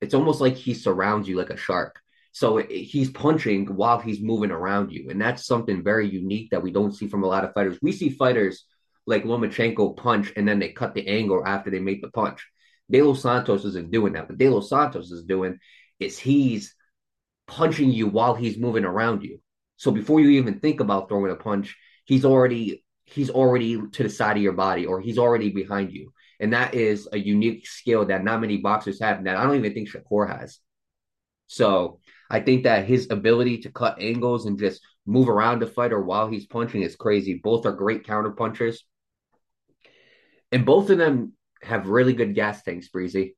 it's 0.00 0.14
almost 0.14 0.40
like 0.40 0.56
he 0.56 0.74
surrounds 0.74 1.28
you 1.28 1.36
like 1.36 1.50
a 1.50 1.56
shark. 1.56 2.00
So 2.32 2.58
he's 2.58 3.10
punching 3.10 3.66
while 3.66 3.98
he's 3.98 4.22
moving 4.22 4.50
around 4.50 4.92
you. 4.92 5.10
And 5.10 5.20
that's 5.20 5.44
something 5.44 5.82
very 5.82 6.08
unique 6.08 6.50
that 6.50 6.62
we 6.62 6.70
don't 6.70 6.94
see 6.94 7.08
from 7.08 7.24
a 7.24 7.26
lot 7.26 7.44
of 7.44 7.52
fighters. 7.52 7.78
We 7.82 7.92
see 7.92 8.08
fighters 8.10 8.64
like 9.06 9.24
Lomachenko 9.24 9.96
punch 9.96 10.32
and 10.36 10.46
then 10.46 10.58
they 10.58 10.70
cut 10.70 10.94
the 10.94 11.06
angle 11.06 11.42
after 11.44 11.70
they 11.70 11.80
make 11.80 12.02
the 12.02 12.10
punch. 12.10 12.46
De 12.90 13.02
Los 13.02 13.22
Santos 13.22 13.64
isn't 13.64 13.90
doing 13.90 14.12
that. 14.14 14.28
What 14.28 14.38
De 14.38 14.48
Los 14.48 14.68
Santos 14.68 15.10
is 15.10 15.24
doing 15.24 15.58
is 15.98 16.18
he's 16.18 16.74
punching 17.46 17.90
you 17.90 18.06
while 18.06 18.34
he's 18.34 18.56
moving 18.56 18.84
around 18.84 19.22
you. 19.22 19.40
So 19.76 19.90
before 19.90 20.20
you 20.20 20.30
even 20.30 20.60
think 20.60 20.80
about 20.80 21.08
throwing 21.08 21.32
a 21.32 21.36
punch, 21.36 21.76
he's 22.04 22.24
already 22.24 22.84
he's 23.12 23.30
already 23.30 23.80
to 23.92 24.02
the 24.02 24.10
side 24.10 24.36
of 24.36 24.42
your 24.42 24.52
body 24.52 24.86
or 24.86 25.00
he's 25.00 25.18
already 25.18 25.50
behind 25.50 25.92
you. 25.92 26.12
And 26.38 26.52
that 26.52 26.74
is 26.74 27.08
a 27.12 27.18
unique 27.18 27.66
skill 27.66 28.06
that 28.06 28.24
not 28.24 28.40
many 28.40 28.58
boxers 28.58 29.00
have 29.00 29.24
that 29.24 29.36
I 29.36 29.44
don't 29.44 29.56
even 29.56 29.74
think 29.74 29.90
Shakur 29.90 30.28
has. 30.28 30.58
So 31.46 32.00
I 32.30 32.40
think 32.40 32.64
that 32.64 32.86
his 32.86 33.08
ability 33.10 33.58
to 33.62 33.70
cut 33.70 34.00
angles 34.00 34.46
and 34.46 34.58
just 34.58 34.80
move 35.06 35.28
around 35.28 35.60
the 35.60 35.66
fighter 35.66 36.00
while 36.00 36.28
he's 36.28 36.46
punching 36.46 36.82
is 36.82 36.96
crazy. 36.96 37.40
Both 37.42 37.66
are 37.66 37.72
great 37.72 38.06
counter 38.06 38.30
punchers. 38.30 38.84
And 40.52 40.64
both 40.64 40.90
of 40.90 40.98
them 40.98 41.32
have 41.62 41.88
really 41.88 42.12
good 42.12 42.34
gas 42.34 42.62
tanks, 42.62 42.88
Breezy. 42.88 43.36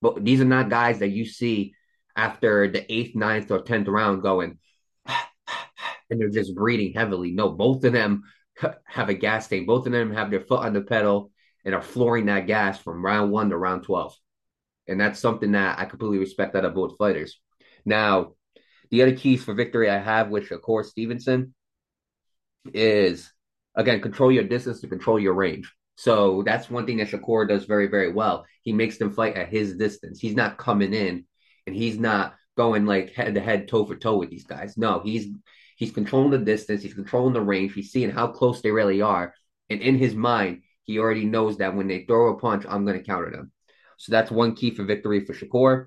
But 0.00 0.24
these 0.24 0.40
are 0.40 0.46
not 0.46 0.70
guys 0.70 1.00
that 1.00 1.10
you 1.10 1.24
see 1.26 1.74
after 2.16 2.70
the 2.70 2.90
eighth, 2.92 3.14
ninth, 3.14 3.50
or 3.50 3.62
tenth 3.62 3.88
round 3.88 4.22
going, 4.22 4.58
and 6.10 6.20
they're 6.20 6.28
just 6.30 6.54
breathing 6.54 6.92
heavily. 6.94 7.32
No, 7.32 7.50
both 7.50 7.84
of 7.84 7.92
them 7.92 8.24
have 8.84 9.08
a 9.08 9.14
gas 9.14 9.48
tank. 9.48 9.66
Both 9.66 9.86
of 9.86 9.92
them 9.92 10.12
have 10.12 10.30
their 10.30 10.40
foot 10.40 10.60
on 10.60 10.72
the 10.72 10.82
pedal 10.82 11.30
and 11.64 11.74
are 11.74 11.82
flooring 11.82 12.26
that 12.26 12.46
gas 12.46 12.78
from 12.78 13.04
round 13.04 13.30
one 13.30 13.50
to 13.50 13.56
round 13.56 13.84
12. 13.84 14.14
And 14.86 15.00
that's 15.00 15.20
something 15.20 15.52
that 15.52 15.78
I 15.78 15.86
completely 15.86 16.18
respect 16.18 16.54
out 16.54 16.64
of 16.64 16.74
both 16.74 16.98
fighters. 16.98 17.40
Now, 17.84 18.34
the 18.90 19.02
other 19.02 19.16
keys 19.16 19.42
for 19.42 19.54
victory 19.54 19.90
I 19.90 19.98
have 19.98 20.28
with 20.28 20.48
Shakur 20.48 20.84
Stevenson 20.84 21.54
is 22.72 23.30
again 23.74 24.00
control 24.00 24.32
your 24.32 24.44
distance 24.44 24.80
to 24.80 24.88
control 24.88 25.18
your 25.18 25.34
range. 25.34 25.72
So 25.96 26.42
that's 26.44 26.70
one 26.70 26.86
thing 26.86 26.98
that 26.98 27.08
Shakur 27.08 27.48
does 27.48 27.64
very, 27.64 27.86
very 27.86 28.12
well. 28.12 28.44
He 28.62 28.72
makes 28.72 28.98
them 28.98 29.12
fight 29.12 29.36
at 29.36 29.48
his 29.48 29.76
distance. 29.76 30.18
He's 30.18 30.34
not 30.34 30.58
coming 30.58 30.92
in 30.92 31.24
and 31.66 31.74
he's 31.74 31.98
not 31.98 32.34
going 32.56 32.84
like 32.84 33.12
head 33.14 33.34
to 33.34 33.40
head, 33.40 33.68
toe 33.68 33.84
for 33.84 33.96
toe 33.96 34.16
with 34.16 34.30
these 34.30 34.44
guys. 34.44 34.76
No, 34.76 35.00
he's 35.04 35.28
he's 35.76 35.92
controlling 35.92 36.30
the 36.30 36.38
distance, 36.38 36.82
he's 36.82 36.94
controlling 36.94 37.34
the 37.34 37.40
range, 37.40 37.74
he's 37.74 37.92
seeing 37.92 38.10
how 38.10 38.28
close 38.28 38.60
they 38.60 38.70
really 38.70 39.02
are. 39.02 39.34
And 39.70 39.80
in 39.80 39.96
his 39.96 40.14
mind, 40.14 40.62
he 40.84 40.98
already 40.98 41.24
knows 41.24 41.58
that 41.58 41.74
when 41.74 41.88
they 41.88 42.04
throw 42.04 42.32
a 42.32 42.38
punch, 42.38 42.64
I'm 42.68 42.84
going 42.84 42.98
to 42.98 43.04
counter 43.04 43.30
them. 43.30 43.52
So 43.98 44.12
that's 44.12 44.30
one 44.30 44.54
key 44.54 44.70
for 44.70 44.84
victory 44.84 45.24
for 45.24 45.34
Shakur. 45.34 45.86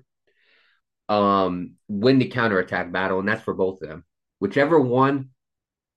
Um, 1.08 1.76
win 1.88 2.18
the 2.18 2.28
counterattack 2.28 2.92
battle, 2.92 3.18
and 3.18 3.28
that's 3.28 3.42
for 3.42 3.54
both 3.54 3.80
of 3.82 3.88
them. 3.88 4.04
Whichever 4.40 4.80
one 4.80 5.30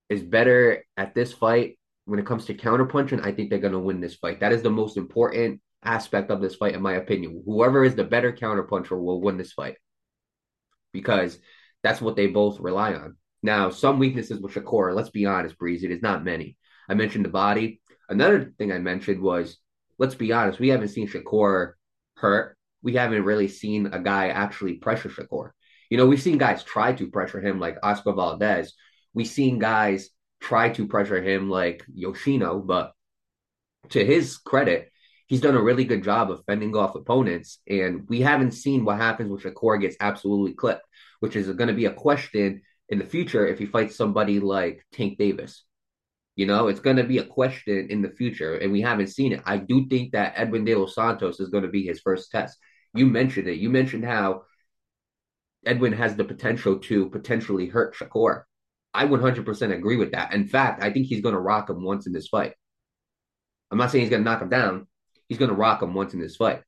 is 0.10 0.22
better 0.22 0.86
at 0.98 1.16
this 1.16 1.34
fight 1.34 1.78
when 2.06 2.20
it 2.20 2.26
comes 2.26 2.46
to 2.46 2.54
counterpunching, 2.54 3.26
I 3.26 3.32
think 3.32 3.50
they're 3.50 3.60
going 3.60 3.74
to 3.74 3.80
win 3.80 4.02
this 4.02 4.16
fight. 4.16 4.40
That 4.40 4.52
is 4.52 4.62
the 4.62 4.70
most 4.70 4.98
important 4.98 5.62
aspect 5.84 6.30
of 6.30 6.42
this 6.42 6.56
fight, 6.56 6.76
in 6.76 6.82
my 6.82 6.94
opinion. 6.94 7.44
Whoever 7.46 7.84
is 7.84 7.96
the 7.96 8.04
better 8.04 8.32
counterpuncher 8.32 9.02
will 9.02 9.22
win 9.22 9.38
this 9.38 9.54
fight 9.54 9.78
because 10.92 11.38
that's 11.84 12.02
what 12.02 12.16
they 12.16 12.28
both 12.28 12.60
rely 12.60 12.94
on. 12.94 13.18
Now, 13.44 13.70
some 13.70 14.00
weaknesses 14.00 14.40
with 14.40 14.54
Shakur, 14.54 14.94
let's 14.96 15.10
be 15.10 15.26
honest, 15.26 15.58
Breeze, 15.58 15.84
it 15.84 15.92
is 15.92 16.02
not 16.02 16.24
many. 16.24 16.58
I 16.88 16.94
mentioned 16.94 17.26
the 17.26 17.30
body. 17.30 17.82
Another 18.10 18.54
thing 18.58 18.72
I 18.72 18.78
mentioned 18.78 19.22
was, 19.22 19.58
let's 19.98 20.16
be 20.16 20.32
honest, 20.32 20.60
we 20.60 20.70
haven't 20.70 20.90
seen 20.90 21.08
Shakur 21.08 21.74
hurt. 22.18 22.58
We 22.84 22.94
haven't 22.94 23.24
really 23.24 23.48
seen 23.48 23.88
a 23.88 24.00
guy 24.00 24.30
actually 24.30 24.74
pressure 24.74 25.10
Shakur. 25.10 25.52
You 25.90 25.98
know, 25.98 26.06
we've 26.06 26.22
seen 26.22 26.38
guys 26.38 26.64
try 26.64 26.94
to 26.94 27.10
pressure 27.10 27.42
him 27.42 27.60
like 27.60 27.78
Oscar 27.84 28.14
Valdez. 28.14 28.74
We've 29.14 29.28
seen 29.28 29.60
guys 29.60 30.10
try 30.40 30.70
to 30.70 30.88
pressure 30.88 31.22
him 31.22 31.50
like 31.50 31.84
Yoshino, 31.94 32.60
but 32.60 32.94
to 33.90 34.06
his 34.06 34.38
credit, 34.38 34.92
he's 35.28 35.42
done 35.42 35.56
a 35.56 35.62
really 35.62 35.84
good 35.84 36.04
job 36.04 36.32
of 36.32 36.44
fending 36.46 36.76
off 36.76 36.96
opponents. 36.96 37.60
And 37.68 38.08
we 38.08 38.22
haven't 38.22 38.52
seen 38.52 38.86
what 38.86 38.98
happens 38.98 39.30
when 39.30 39.40
Shakur 39.40 39.82
gets 39.82 39.98
absolutely 40.00 40.54
clipped, 40.54 40.86
which 41.20 41.36
is 41.36 41.48
going 41.48 41.68
to 41.68 41.74
be 41.74 41.86
a 41.86 41.94
question 41.94 42.62
in 42.92 43.00
the 43.00 43.06
future 43.06 43.48
if 43.48 43.58
he 43.58 43.66
fights 43.66 43.96
somebody 43.96 44.40
like 44.40 44.86
Tank 44.92 45.18
Davis. 45.18 45.64
You 46.36 46.46
know, 46.46 46.68
it's 46.68 46.80
going 46.80 46.98
to 46.98 47.04
be 47.04 47.18
a 47.18 47.24
question 47.24 47.88
in 47.90 48.02
the 48.02 48.10
future, 48.10 48.56
and 48.56 48.72
we 48.72 48.82
haven't 48.82 49.08
seen 49.08 49.34
it. 49.34 49.42
I 49.46 49.58
do 49.58 49.88
think 49.88 50.12
that 50.12 50.34
Edwin 50.36 50.66
De 50.66 50.76
Los 50.76 50.96
Santos 50.96 51.40
is 51.40 51.50
going 51.50 51.64
to 51.64 51.70
be 51.70 51.86
his 51.86 52.00
first 52.00 52.32
test. 52.32 52.58
You 52.94 53.06
mentioned 53.06 53.48
it. 53.48 53.60
You 53.60 53.70
mentioned 53.70 54.06
how 54.06 54.44
Edwin 55.66 55.94
has 55.94 56.16
the 56.16 56.24
potential 56.24 56.80
to 56.80 57.10
potentially 57.10 57.68
hurt 57.68 57.96
Shakur. 57.96 58.44
I 58.94 59.06
100% 59.06 59.74
agree 59.74 59.98
with 59.98 60.12
that. 60.12 60.34
In 60.34 60.48
fact, 60.48 60.84
I 60.84 60.92
think 60.92 61.08
he's 61.08 61.22
going 61.22 61.36
to 61.36 61.40
rock 61.40 61.70
him 61.70 61.84
once 61.84 62.08
in 62.08 62.14
this 62.14 62.28
fight. 62.28 62.54
I'm 63.70 63.78
not 63.78 63.92
saying 63.92 64.04
he's 64.04 64.10
going 64.10 64.24
to 64.24 64.30
knock 64.30 64.42
him 64.42 64.50
down. 64.50 64.88
He's 65.30 65.38
going 65.38 65.50
to 65.50 65.56
rock 65.56 65.82
him 65.82 65.94
once 65.94 66.14
in 66.14 66.20
this 66.20 66.36
fight. 66.36 66.62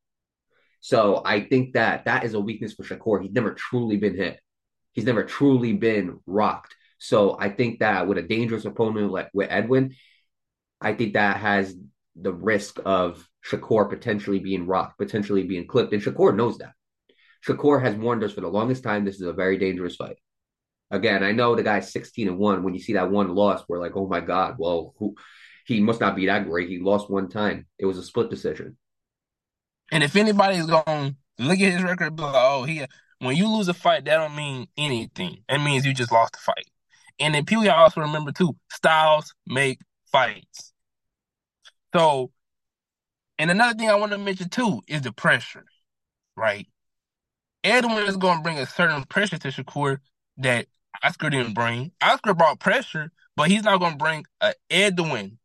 So 0.79 1.21
I 1.25 1.41
think 1.41 1.73
that 1.73 2.05
that 2.05 2.23
is 2.23 2.33
a 2.33 2.39
weakness 2.39 2.73
for 2.73 2.83
Shakur. 2.83 3.21
He's 3.21 3.33
never 3.33 3.53
truly 3.53 3.97
been 3.97 4.15
hit. 4.15 4.39
He's 4.93 5.05
never 5.05 5.23
truly 5.23 5.73
been 5.73 6.19
rocked. 6.25 6.75
So 6.97 7.35
I 7.37 7.49
think 7.49 7.79
that 7.79 8.07
with 8.07 8.17
a 8.17 8.21
dangerous 8.21 8.65
opponent 8.65 9.11
like 9.11 9.29
with 9.33 9.51
Edwin, 9.51 9.95
I 10.79 10.93
think 10.93 11.13
that 11.13 11.37
has 11.37 11.75
the 12.15 12.33
risk 12.33 12.79
of 12.85 13.27
Shakur 13.45 13.89
potentially 13.89 14.39
being 14.39 14.67
rocked, 14.67 14.97
potentially 14.97 15.43
being 15.43 15.67
clipped. 15.67 15.93
And 15.93 16.01
Shakur 16.01 16.35
knows 16.35 16.59
that. 16.59 16.73
Shakur 17.45 17.81
has 17.81 17.95
warned 17.95 18.23
us 18.23 18.33
for 18.33 18.41
the 18.41 18.47
longest 18.47 18.83
time 18.83 19.03
this 19.03 19.15
is 19.15 19.21
a 19.27 19.33
very 19.33 19.57
dangerous 19.57 19.95
fight. 19.95 20.17
Again, 20.91 21.23
I 21.23 21.31
know 21.31 21.55
the 21.55 21.63
guy's 21.63 21.91
16 21.91 22.27
and 22.27 22.37
1. 22.37 22.63
When 22.63 22.73
you 22.73 22.79
see 22.79 22.93
that 22.93 23.09
one 23.09 23.33
loss, 23.33 23.63
we're 23.67 23.81
like, 23.81 23.95
oh 23.95 24.07
my 24.07 24.21
God, 24.21 24.55
well, 24.59 24.93
who, 24.97 25.15
he 25.65 25.81
must 25.81 25.99
not 25.99 26.15
be 26.15 26.27
that 26.27 26.45
great. 26.45 26.69
He 26.69 26.79
lost 26.79 27.09
one 27.09 27.29
time. 27.29 27.65
It 27.79 27.85
was 27.85 27.97
a 27.97 28.03
split 28.03 28.29
decision. 28.29 28.77
And 29.91 30.03
if 30.03 30.15
anybody's 30.15 30.65
going 30.65 30.83
to 30.85 31.15
look 31.39 31.59
at 31.59 31.73
his 31.73 31.83
record, 31.83 32.15
be 32.15 32.23
like, 32.23 32.35
oh, 32.35 32.63
he, 32.63 32.85
when 33.25 33.35
you 33.35 33.47
lose 33.47 33.67
a 33.67 33.73
fight, 33.73 34.05
that 34.05 34.17
don't 34.17 34.35
mean 34.35 34.67
anything. 34.77 35.43
It 35.49 35.59
means 35.59 35.85
you 35.85 35.93
just 35.93 36.11
lost 36.11 36.33
the 36.33 36.39
fight. 36.39 36.69
And 37.19 37.35
then 37.35 37.45
people 37.45 37.63
y'all 37.63 37.79
also 37.79 38.01
remember 38.01 38.31
too, 38.31 38.55
styles 38.71 39.33
make 39.47 39.79
fights. 40.11 40.73
So, 41.95 42.31
and 43.37 43.51
another 43.51 43.77
thing 43.77 43.89
I 43.89 43.95
want 43.95 44.11
to 44.11 44.17
mention 44.17 44.49
too 44.49 44.81
is 44.87 45.01
the 45.01 45.11
pressure, 45.11 45.65
right? 46.35 46.67
Edwin 47.63 48.05
is 48.05 48.17
going 48.17 48.37
to 48.37 48.43
bring 48.43 48.59
a 48.59 48.65
certain 48.65 49.03
pressure 49.05 49.37
to 49.37 49.47
Shakur 49.49 49.99
that 50.37 50.67
Oscar 51.03 51.29
didn't 51.29 51.53
bring. 51.53 51.91
Oscar 52.01 52.33
brought 52.33 52.59
pressure, 52.59 53.11
but 53.35 53.49
he's 53.49 53.63
not 53.63 53.79
going 53.79 53.93
to 53.93 53.97
bring 53.97 54.25
a 54.41 54.53
Edwin 54.69 55.37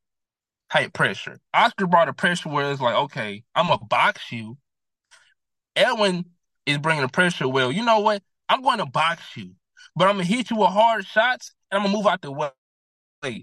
type 0.70 0.92
pressure. 0.92 1.38
Oscar 1.54 1.86
brought 1.86 2.08
a 2.08 2.12
pressure 2.12 2.48
where 2.48 2.70
it's 2.70 2.80
like, 2.80 2.94
okay, 2.94 3.44
I'm 3.54 3.68
gonna 3.68 3.84
box 3.84 4.32
you. 4.32 4.58
Edwin 5.76 6.26
is 6.68 6.78
bringing 6.78 7.02
the 7.02 7.08
pressure. 7.08 7.48
Well, 7.48 7.72
you 7.72 7.84
know 7.84 8.00
what? 8.00 8.22
I'm 8.48 8.62
going 8.62 8.78
to 8.78 8.86
box 8.86 9.36
you, 9.36 9.52
but 9.96 10.06
I'm 10.06 10.14
gonna 10.14 10.24
hit 10.24 10.50
you 10.50 10.56
with 10.56 10.68
hard 10.68 11.06
shots 11.06 11.52
and 11.70 11.78
I'm 11.78 11.86
gonna 11.86 11.96
move 11.96 12.06
out 12.06 12.22
the 12.22 12.30
way. 12.30 12.50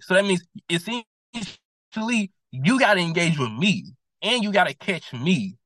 So 0.02 0.14
that 0.14 0.26
means 0.26 0.46
essentially 0.70 2.32
you 2.52 2.80
got 2.80 2.94
to 2.94 3.02
engage 3.02 3.38
with 3.38 3.52
me 3.52 3.94
and 4.22 4.44
you 4.44 4.52
got 4.52 4.68
to 4.68 4.74
catch 4.74 5.12
me. 5.14 5.58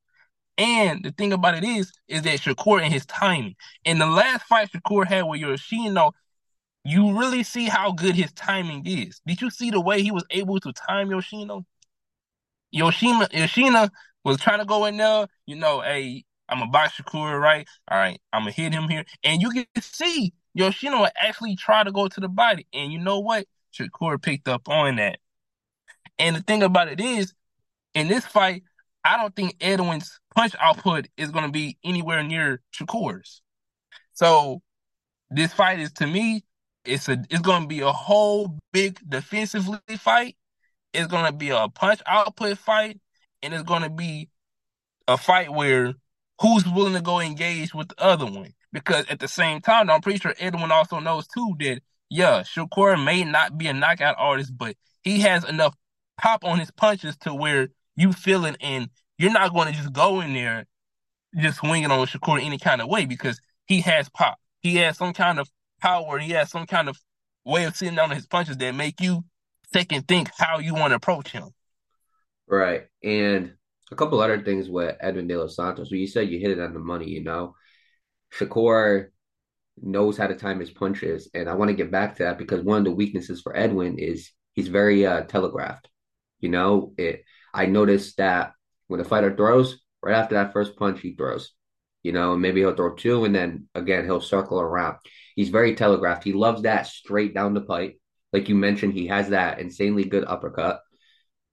And 0.58 1.04
the 1.04 1.12
thing 1.12 1.32
about 1.32 1.56
it 1.56 1.64
is, 1.64 1.92
is 2.08 2.24
that 2.24 2.40
Shakur 2.40 2.82
and 2.82 2.92
his 2.92 3.06
timing. 3.06 3.56
In 3.86 4.00
the 4.00 4.06
last 4.06 4.44
fight 4.44 4.70
Shakur 4.72 5.06
had 5.06 5.24
with 5.24 5.40
Yoshino, 5.40 6.12
you 6.84 7.18
really 7.18 7.44
see 7.44 7.66
how 7.66 7.92
good 7.92 8.16
his 8.16 8.32
timing 8.34 8.86
is. 8.86 9.22
Did 9.26 9.42
you 9.42 9.50
see 9.50 9.70
the 9.70 9.80
way 9.80 10.02
he 10.02 10.12
was 10.12 10.26
able 10.32 10.60
to 10.62 10.74
time 10.74 11.12
Yoshino? 11.12 11.66
Yoshima 12.76 13.30
Yoshina 13.30 13.90
was 14.24 14.38
trying 14.38 14.60
to 14.60 14.66
go 14.66 14.86
in 14.86 14.98
there, 14.98 15.28
you 15.46 15.56
know, 15.56 15.82
hey, 15.82 16.26
I'm 16.50 16.62
a 16.62 16.68
box 16.68 16.98
Shakur, 16.98 17.40
right? 17.40 17.68
All 17.90 17.98
right, 17.98 18.20
I'm 18.34 18.42
gonna 18.42 18.52
hit 18.52 18.74
him 18.74 18.90
here. 18.90 19.06
And 19.24 19.42
you 19.42 19.50
can 19.52 19.66
see 19.82 20.34
Yoshino 20.54 21.06
actually 21.22 21.56
try 21.56 21.84
to 21.84 21.92
go 21.92 22.08
to 22.08 22.20
the 22.20 22.30
body. 22.30 22.68
And 22.74 22.92
you 22.92 23.00
know 23.00 23.20
what? 23.20 23.46
Shakur 23.74 24.22
picked 24.22 24.48
up 24.48 24.68
on 24.68 24.98
that. 24.98 25.20
And 26.18 26.36
the 26.36 26.42
thing 26.42 26.64
about 26.64 26.90
it 26.90 27.00
is, 27.00 27.34
in 27.94 28.08
this 28.08 28.26
fight, 28.26 28.64
I 29.06 29.18
don't 29.18 29.36
think 29.36 29.56
Edwin's 29.62 30.20
punch 30.36 30.54
output 30.60 31.08
is 31.18 31.32
going 31.32 31.46
to 31.46 31.52
be 31.52 31.78
anywhere 31.84 32.24
near 32.24 32.62
Shakur's. 32.76 33.42
So 34.14 34.62
this 35.32 35.54
fight 35.54 35.80
is 35.80 35.94
to 35.94 36.08
me 36.08 36.44
it's 36.86 37.08
a 37.08 37.24
it's 37.30 37.42
gonna 37.42 37.68
be 37.68 37.82
a 37.82 37.92
whole 37.92 38.58
big 38.72 39.00
defensively 39.08 39.80
fight. 39.98 40.36
It's 40.94 41.08
gonna 41.08 41.32
be 41.32 41.50
a 41.50 41.68
punch 41.70 42.02
output 42.06 42.58
fight, 42.58 43.00
and 43.44 43.54
it's 43.54 43.64
gonna 43.64 43.90
be 43.90 44.30
a 45.08 45.18
fight 45.18 45.52
where 45.52 45.94
who's 46.40 46.68
willing 46.68 46.94
to 46.94 47.02
go 47.02 47.20
engage 47.20 47.74
with 47.74 47.90
the 47.90 48.02
other 48.02 48.26
one. 48.26 48.54
Because 48.72 49.06
at 49.10 49.20
the 49.20 49.28
same 49.28 49.62
time, 49.62 49.90
I'm 49.90 50.02
pretty 50.02 50.20
sure 50.20 50.34
Edwin 50.40 50.72
also 50.72 51.00
knows 51.00 51.28
too 51.28 51.56
that 51.60 51.82
yeah, 52.10 52.42
Shakur 52.42 53.04
may 53.04 53.24
not 53.24 53.58
be 53.58 53.68
a 53.68 53.74
knockout 53.74 54.16
artist, 54.18 54.58
but 54.58 54.76
he 55.04 55.20
has 55.22 55.44
enough 55.44 55.76
pop 56.20 56.44
on 56.44 56.60
his 56.60 56.72
punches 56.72 57.16
to 57.18 57.34
where 57.34 57.70
you 57.96 58.14
feel 58.14 58.46
and 58.46 58.90
you're 59.18 59.32
not 59.32 59.54
going 59.54 59.68
to 59.68 59.74
just 59.74 59.94
go 59.94 60.22
in 60.22 60.34
there 60.34 60.66
just 61.38 61.60
swinging 61.60 61.92
on 61.92 62.08
Shakur 62.08 62.44
any 62.44 62.58
kind 62.58 62.82
of 62.82 62.90
way 62.90 63.06
because 63.06 63.40
he 63.66 63.82
has 63.82 64.10
pop. 64.10 64.40
he 64.62 64.78
has 64.78 64.98
some 64.98 65.14
kind 65.14 65.40
of 65.40 65.50
power. 65.82 66.18
He 66.18 66.32
has 66.32 66.50
some 66.50 66.66
kind 66.66 66.90
of 66.90 66.98
way 67.46 67.66
of 67.66 67.76
sitting 67.76 67.96
down 67.96 68.10
on 68.10 68.16
his 68.16 68.28
punches 68.28 68.58
that 68.58 68.76
make 68.76 69.00
you 69.02 69.24
second 69.72 70.08
think 70.08 70.30
how 70.38 70.60
you 70.60 70.74
want 70.74 70.92
to 70.92 70.96
approach 70.96 71.32
him. 71.32 71.50
Right. 72.48 72.88
And 73.04 73.54
a 73.92 73.96
couple 73.96 74.20
other 74.20 74.42
things 74.42 74.70
with 74.70 74.96
Edwin 75.00 75.28
De 75.28 75.38
Los 75.38 75.56
Santos. 75.56 75.92
You 75.92 76.08
said 76.08 76.30
you 76.30 76.40
hit 76.40 76.52
it 76.52 76.60
on 76.60 76.74
the 76.74 76.80
money, 76.80 77.10
you 77.10 77.24
know. 77.24 77.56
Shakur 78.34 79.08
knows 79.82 80.18
how 80.18 80.28
to 80.28 80.36
time 80.36 80.60
his 80.60 80.72
punches. 80.72 81.30
And 81.34 81.50
I 81.50 81.56
want 81.56 81.70
to 81.70 81.76
get 81.76 81.92
back 81.92 82.18
to 82.18 82.24
that 82.24 82.38
because 82.38 82.64
one 82.64 82.80
of 82.80 82.84
the 82.86 82.92
weaknesses 82.92 83.42
for 83.42 83.56
Edwin 83.56 83.98
is 83.98 84.32
he's 84.54 84.68
very 84.68 85.06
uh, 85.06 85.22
telegraphed. 85.22 85.90
You 86.40 86.50
know, 86.50 86.94
it 86.98 87.24
I 87.54 87.66
noticed 87.66 88.18
that 88.18 88.54
when 88.88 89.00
a 89.00 89.04
fighter 89.04 89.36
throws, 89.36 89.80
right 90.02 90.16
after 90.16 90.36
that 90.36 90.54
first 90.54 90.76
punch, 90.76 91.02
he 91.02 91.16
throws. 91.16 91.52
You 92.04 92.12
know, 92.12 92.38
maybe 92.38 92.62
he'll 92.62 92.76
throw 92.76 92.96
two 92.96 93.26
and 93.26 93.36
then 93.36 93.68
again 93.76 94.06
he'll 94.06 94.22
circle 94.22 94.60
around. 94.60 94.98
He's 95.36 95.50
very 95.50 95.76
telegraphed. 95.76 96.24
He 96.24 96.34
loves 96.34 96.64
that 96.64 96.88
straight 96.88 97.34
down 97.34 97.54
the 97.54 97.62
pipe. 97.62 97.98
Like 98.32 98.50
you 98.50 98.56
mentioned, 98.56 98.94
he 98.94 99.08
has 99.08 99.30
that 99.30 99.60
insanely 99.60 100.04
good 100.04 100.24
uppercut. 100.26 100.82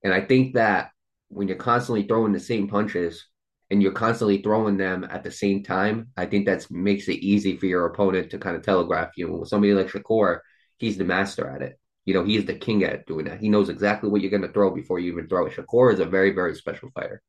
And 0.04 0.12
I 0.12 0.20
think 0.20 0.54
that 0.54 0.90
when 1.28 1.48
you're 1.48 1.56
constantly 1.56 2.04
throwing 2.06 2.32
the 2.32 2.40
same 2.40 2.68
punches 2.68 3.26
and 3.70 3.82
you're 3.82 3.92
constantly 3.92 4.42
throwing 4.42 4.76
them 4.76 5.04
at 5.10 5.24
the 5.24 5.30
same 5.30 5.62
time, 5.62 6.08
I 6.16 6.26
think 6.26 6.46
that 6.46 6.66
makes 6.70 7.08
it 7.08 7.18
easy 7.18 7.56
for 7.56 7.66
your 7.66 7.86
opponent 7.86 8.30
to 8.30 8.38
kind 8.38 8.56
of 8.56 8.62
telegraph 8.62 9.12
you. 9.16 9.32
With 9.32 9.48
somebody 9.48 9.74
like 9.74 9.88
Shakur, 9.88 10.40
he's 10.78 10.96
the 10.96 11.04
master 11.04 11.48
at 11.48 11.62
it. 11.62 11.78
You 12.04 12.14
know, 12.14 12.24
he's 12.24 12.44
the 12.44 12.54
king 12.54 12.84
at 12.84 13.06
doing 13.06 13.24
that. 13.24 13.40
He 13.40 13.48
knows 13.48 13.68
exactly 13.68 14.08
what 14.08 14.20
you're 14.20 14.30
going 14.30 14.42
to 14.42 14.52
throw 14.52 14.70
before 14.70 15.00
you 15.00 15.12
even 15.12 15.28
throw 15.28 15.46
it. 15.46 15.54
Shakur 15.54 15.92
is 15.92 15.98
a 15.98 16.04
very, 16.04 16.30
very 16.30 16.54
special 16.54 16.90
fighter. 16.94 17.20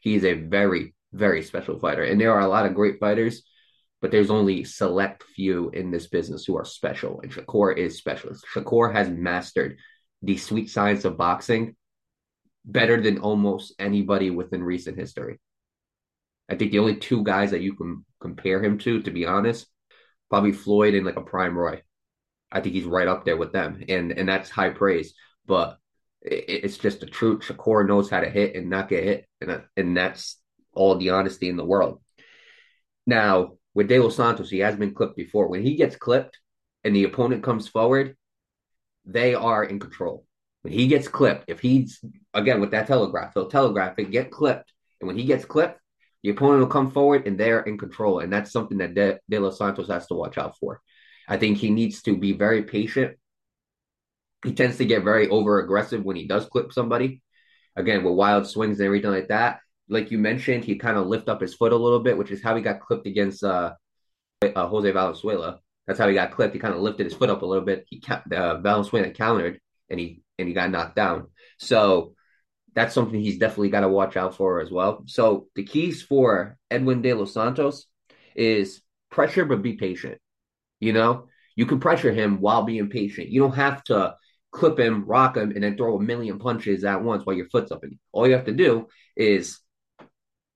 He's 0.00 0.24
a 0.24 0.32
very, 0.32 0.94
very 1.12 1.42
special 1.42 1.78
fighter. 1.78 2.04
And 2.04 2.18
there 2.18 2.32
are 2.32 2.40
a 2.40 2.48
lot 2.48 2.64
of 2.64 2.74
great 2.74 2.98
fighters, 2.98 3.42
but 4.00 4.10
there's 4.10 4.30
only 4.30 4.64
select 4.64 5.24
few 5.36 5.68
in 5.70 5.90
this 5.90 6.06
business 6.06 6.46
who 6.46 6.56
are 6.56 6.64
special. 6.64 7.20
And 7.20 7.30
Shakur 7.30 7.76
is 7.76 7.98
special. 7.98 8.30
Shakur 8.54 8.94
has 8.94 9.10
mastered 9.10 9.76
the 10.22 10.38
sweet 10.38 10.70
science 10.70 11.04
of 11.04 11.18
boxing 11.18 11.76
better 12.68 13.00
than 13.00 13.18
almost 13.18 13.74
anybody 13.78 14.30
within 14.30 14.62
recent 14.62 14.96
history. 14.96 15.40
I 16.48 16.54
think 16.54 16.70
the 16.70 16.78
only 16.78 16.96
two 16.96 17.24
guys 17.24 17.50
that 17.50 17.62
you 17.62 17.74
can 17.74 18.04
compare 18.20 18.62
him 18.62 18.78
to, 18.78 19.02
to 19.02 19.10
be 19.10 19.26
honest, 19.26 19.66
probably 20.30 20.52
Floyd 20.52 20.94
and 20.94 21.04
like 21.04 21.16
a 21.16 21.22
Prime 21.22 21.56
Roy. 21.56 21.82
I 22.52 22.60
think 22.60 22.74
he's 22.74 22.84
right 22.84 23.08
up 23.08 23.24
there 23.24 23.36
with 23.36 23.52
them, 23.52 23.82
and 23.88 24.12
and 24.12 24.28
that's 24.28 24.48
high 24.48 24.70
praise. 24.70 25.14
But 25.46 25.78
it, 26.22 26.64
it's 26.64 26.78
just 26.78 27.00
the 27.00 27.06
truth. 27.06 27.42
Shakur 27.42 27.86
knows 27.86 28.08
how 28.08 28.20
to 28.20 28.30
hit 28.30 28.54
and 28.54 28.70
not 28.70 28.88
get 28.88 29.04
hit, 29.04 29.26
and 29.40 29.62
and 29.76 29.96
that's 29.96 30.40
all 30.72 30.96
the 30.96 31.10
honesty 31.10 31.48
in 31.48 31.56
the 31.56 31.64
world. 31.64 32.00
Now 33.06 33.58
with 33.74 33.88
De 33.88 33.98
Los 33.98 34.16
Santos, 34.16 34.50
he 34.50 34.58
has 34.60 34.76
been 34.76 34.94
clipped 34.94 35.16
before. 35.16 35.48
When 35.48 35.62
he 35.62 35.76
gets 35.76 35.96
clipped 35.96 36.38
and 36.84 36.94
the 36.94 37.04
opponent 37.04 37.42
comes 37.42 37.68
forward, 37.68 38.16
they 39.04 39.34
are 39.34 39.64
in 39.64 39.78
control. 39.78 40.24
When 40.68 40.78
he 40.78 40.86
gets 40.86 41.08
clipped, 41.08 41.46
if 41.48 41.60
he's 41.60 41.98
again 42.34 42.60
with 42.60 42.72
that 42.72 42.86
telegraph, 42.86 43.32
he'll 43.32 43.48
telegraph 43.48 43.98
it, 43.98 44.10
get 44.10 44.30
clipped, 44.30 44.70
and 45.00 45.08
when 45.08 45.16
he 45.16 45.24
gets 45.24 45.46
clipped, 45.46 45.80
the 46.22 46.28
opponent 46.28 46.60
will 46.60 46.66
come 46.66 46.90
forward 46.90 47.26
and 47.26 47.40
they're 47.40 47.62
in 47.62 47.78
control, 47.78 48.18
and 48.18 48.30
that's 48.30 48.52
something 48.52 48.76
that 48.76 48.92
De, 48.92 49.18
De 49.30 49.38
Los 49.38 49.56
Santos 49.56 49.88
has 49.88 50.06
to 50.08 50.14
watch 50.14 50.36
out 50.36 50.58
for. 50.58 50.82
I 51.26 51.38
think 51.38 51.56
he 51.56 51.70
needs 51.70 52.02
to 52.02 52.18
be 52.18 52.34
very 52.34 52.64
patient. 52.64 53.16
He 54.44 54.52
tends 54.52 54.76
to 54.76 54.84
get 54.84 55.04
very 55.04 55.26
over 55.30 55.58
aggressive 55.58 56.04
when 56.04 56.16
he 56.16 56.26
does 56.26 56.44
clip 56.44 56.70
somebody. 56.70 57.22
Again, 57.74 58.04
with 58.04 58.12
wild 58.12 58.46
swings 58.46 58.78
and 58.78 58.84
everything 58.88 59.10
like 59.10 59.28
that. 59.28 59.60
Like 59.88 60.10
you 60.10 60.18
mentioned, 60.18 60.66
he 60.66 60.76
kind 60.76 60.98
of 60.98 61.06
lift 61.06 61.30
up 61.30 61.40
his 61.40 61.54
foot 61.54 61.72
a 61.72 61.76
little 61.76 62.00
bit, 62.00 62.18
which 62.18 62.30
is 62.30 62.42
how 62.42 62.54
he 62.54 62.60
got 62.60 62.80
clipped 62.80 63.06
against 63.06 63.42
uh, 63.42 63.72
uh, 64.42 64.66
Jose 64.66 64.90
Valenzuela. 64.90 65.60
That's 65.86 65.98
how 65.98 66.08
he 66.08 66.14
got 66.14 66.32
clipped. 66.32 66.52
He 66.52 66.60
kind 66.60 66.74
of 66.74 66.80
lifted 66.80 67.04
his 67.04 67.14
foot 67.14 67.30
up 67.30 67.40
a 67.40 67.46
little 67.46 67.64
bit. 67.64 67.86
He 67.88 68.00
kept 68.00 68.30
uh, 68.30 68.60
Valenzuela 68.60 69.08
countered 69.12 69.60
and 69.88 69.98
he 69.98 70.20
and 70.38 70.48
he 70.48 70.54
got 70.54 70.70
knocked 70.70 70.96
down. 70.96 71.28
So 71.58 72.14
that's 72.74 72.94
something 72.94 73.20
he's 73.20 73.38
definitely 73.38 73.70
got 73.70 73.80
to 73.80 73.88
watch 73.88 74.16
out 74.16 74.36
for 74.36 74.60
as 74.60 74.70
well. 74.70 75.02
So 75.06 75.48
the 75.54 75.64
keys 75.64 76.02
for 76.02 76.56
Edwin 76.70 77.02
De 77.02 77.12
Los 77.12 77.34
Santos 77.34 77.86
is 78.36 78.80
pressure, 79.10 79.44
but 79.44 79.62
be 79.62 79.74
patient. 79.74 80.18
You 80.80 80.92
know, 80.92 81.26
you 81.56 81.66
can 81.66 81.80
pressure 81.80 82.12
him 82.12 82.40
while 82.40 82.62
being 82.62 82.88
patient. 82.88 83.30
You 83.30 83.40
don't 83.40 83.56
have 83.56 83.82
to 83.84 84.14
clip 84.52 84.78
him, 84.78 85.04
rock 85.06 85.36
him, 85.36 85.50
and 85.50 85.64
then 85.64 85.76
throw 85.76 85.96
a 85.96 86.02
million 86.02 86.38
punches 86.38 86.84
at 86.84 87.02
once 87.02 87.26
while 87.26 87.36
your 87.36 87.48
foot's 87.48 87.72
up. 87.72 87.82
And 87.82 87.98
all 88.12 88.26
you 88.26 88.34
have 88.34 88.46
to 88.46 88.52
do 88.52 88.86
is 89.16 89.58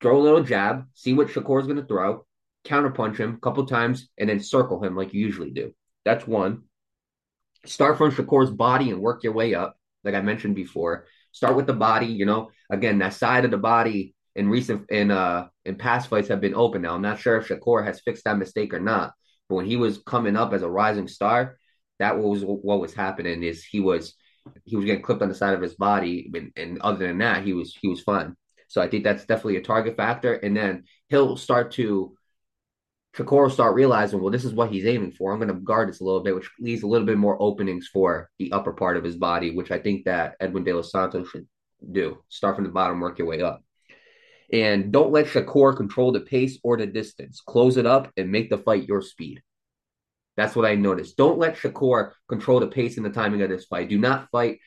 throw 0.01 0.21
a 0.21 0.23
little 0.23 0.45
jab, 0.45 0.87
see 0.95 1.13
what 1.13 1.29
Shakur's 1.29 1.67
going 1.67 1.81
to 1.81 1.87
throw, 1.87 2.25
counter 2.65 2.91
punch 2.91 3.19
him 3.19 3.35
a 3.35 3.41
couple 3.41 3.67
times, 3.67 4.09
and 4.19 4.29
then 4.29 4.41
circle 4.41 4.83
him 4.83 4.97
like 4.97 5.13
you 5.13 5.21
usually 5.21 5.51
do. 5.51 5.73
That's 6.05 6.27
one. 6.27 6.63
Start 7.65 7.97
from 7.99 8.11
Shakur's 8.11 8.51
body 8.51 8.91
and 8.91 9.01
work 9.01 9.23
your 9.23 9.33
way 9.33 9.55
up, 9.55 9.77
like 10.05 10.15
I 10.15 10.21
mentioned 10.21 10.55
before. 10.57 11.07
Start 11.31 11.57
with 11.57 11.67
the 11.67 11.73
body, 11.73 12.07
you 12.07 12.27
know. 12.27 12.51
Again, 12.71 12.99
that 12.99 13.15
side 13.15 13.45
of 13.45 13.51
the 13.51 13.59
body 13.59 14.15
in 14.35 14.49
recent 14.49 14.91
in 14.91 15.11
uh 15.11 15.49
in 15.65 15.77
past 15.77 16.09
fights 16.09 16.29
have 16.29 16.41
been 16.41 16.55
open 16.55 16.83
now. 16.83 16.95
I'm 16.95 17.03
not 17.03 17.21
sure 17.21 17.37
if 17.37 17.49
Shakur 17.49 17.85
has 17.85 18.01
fixed 18.01 18.25
that 18.25 18.39
mistake 18.39 18.75
or 18.75 18.81
not. 18.81 19.13
But 19.49 19.57
when 19.57 19.67
he 19.67 19.77
was 19.77 19.99
coming 19.99 20.37
up 20.37 20.53
as 20.53 20.63
a 20.63 20.71
rising 20.71 21.09
star, 21.09 21.59
that 21.99 22.19
was 22.19 22.45
what 22.45 22.81
was 22.81 22.95
happening. 22.95 23.43
Is 23.43 23.65
he 23.65 23.81
was 23.81 24.15
he 24.65 24.77
was 24.77 24.85
getting 24.85 25.03
clipped 25.03 25.23
on 25.23 25.29
the 25.29 25.35
side 25.35 25.55
of 25.55 25.63
his 25.63 25.75
body, 25.75 26.31
and, 26.35 26.53
and 26.57 26.81
other 26.81 27.07
than 27.07 27.19
that, 27.19 27.45
he 27.45 27.53
was 27.53 27.77
he 27.81 27.89
was 27.89 28.01
fine. 28.01 28.35
So 28.69 28.81
I 28.81 28.89
think 28.89 29.05
that's 29.05 29.27
definitely 29.27 29.57
a 29.59 29.63
target 29.63 29.97
factor. 29.97 30.33
And 30.35 30.57
then 30.57 30.85
he'll 31.11 31.37
start 31.37 31.73
to 31.73 32.17
Shakur 33.17 33.43
will 33.43 33.51
start 33.51 33.75
realizing, 33.75 34.21
well, 34.21 34.31
this 34.31 34.45
is 34.45 34.55
what 34.55 34.71
he's 34.71 34.87
aiming 34.87 35.13
for. 35.13 35.33
I'm 35.33 35.39
going 35.39 35.49
to 35.49 35.55
guard 35.55 35.89
this 35.89 36.01
a 36.01 36.05
little 36.05 36.23
bit, 36.23 36.35
which 36.35 36.51
leaves 36.59 36.83
a 36.83 36.87
little 36.87 37.07
bit 37.07 37.19
more 37.19 37.41
openings 37.41 37.89
for 37.93 38.31
the 38.39 38.51
upper 38.53 38.73
part 38.73 38.97
of 38.97 39.05
his 39.05 39.17
body, 39.17 39.55
which 39.55 39.71
I 39.71 39.79
think 39.79 40.07
that 40.07 40.37
Edwin 40.41 40.65
De 40.65 40.73
Los 40.73 40.91
Santos 40.91 41.29
should 41.29 41.47
do. 41.91 42.19
Start 42.29 42.57
from 42.57 42.65
the 42.65 42.71
bottom, 42.71 43.01
work 43.01 43.19
your 43.19 43.29
way 43.29 43.43
up. 43.43 43.63
And 44.51 44.93
don't 44.93 45.13
let 45.13 45.27
Shakur 45.27 45.77
control 45.77 46.13
the 46.13 46.21
pace 46.21 46.59
or 46.65 46.77
the 46.77 46.87
distance. 46.87 47.41
Close 47.41 47.77
it 47.77 47.87
up 47.87 48.11
and 48.17 48.31
make 48.31 48.49
the 48.49 48.59
fight 48.59 48.89
your 48.89 49.03
speed. 49.03 49.43
That's 50.37 50.57
what 50.57 50.67
I 50.67 50.75
noticed. 50.75 51.19
Don't 51.19 51.39
let 51.39 51.57
Shakur 51.57 52.13
control 52.29 52.61
the 52.61 52.67
pace 52.67 52.97
and 52.97 53.05
the 53.05 53.11
timing 53.11 53.43
of 53.43 53.51
this 53.51 53.67
fight. 53.67 53.91
Do 53.91 53.99
not 53.99 54.31
fight 54.31 54.59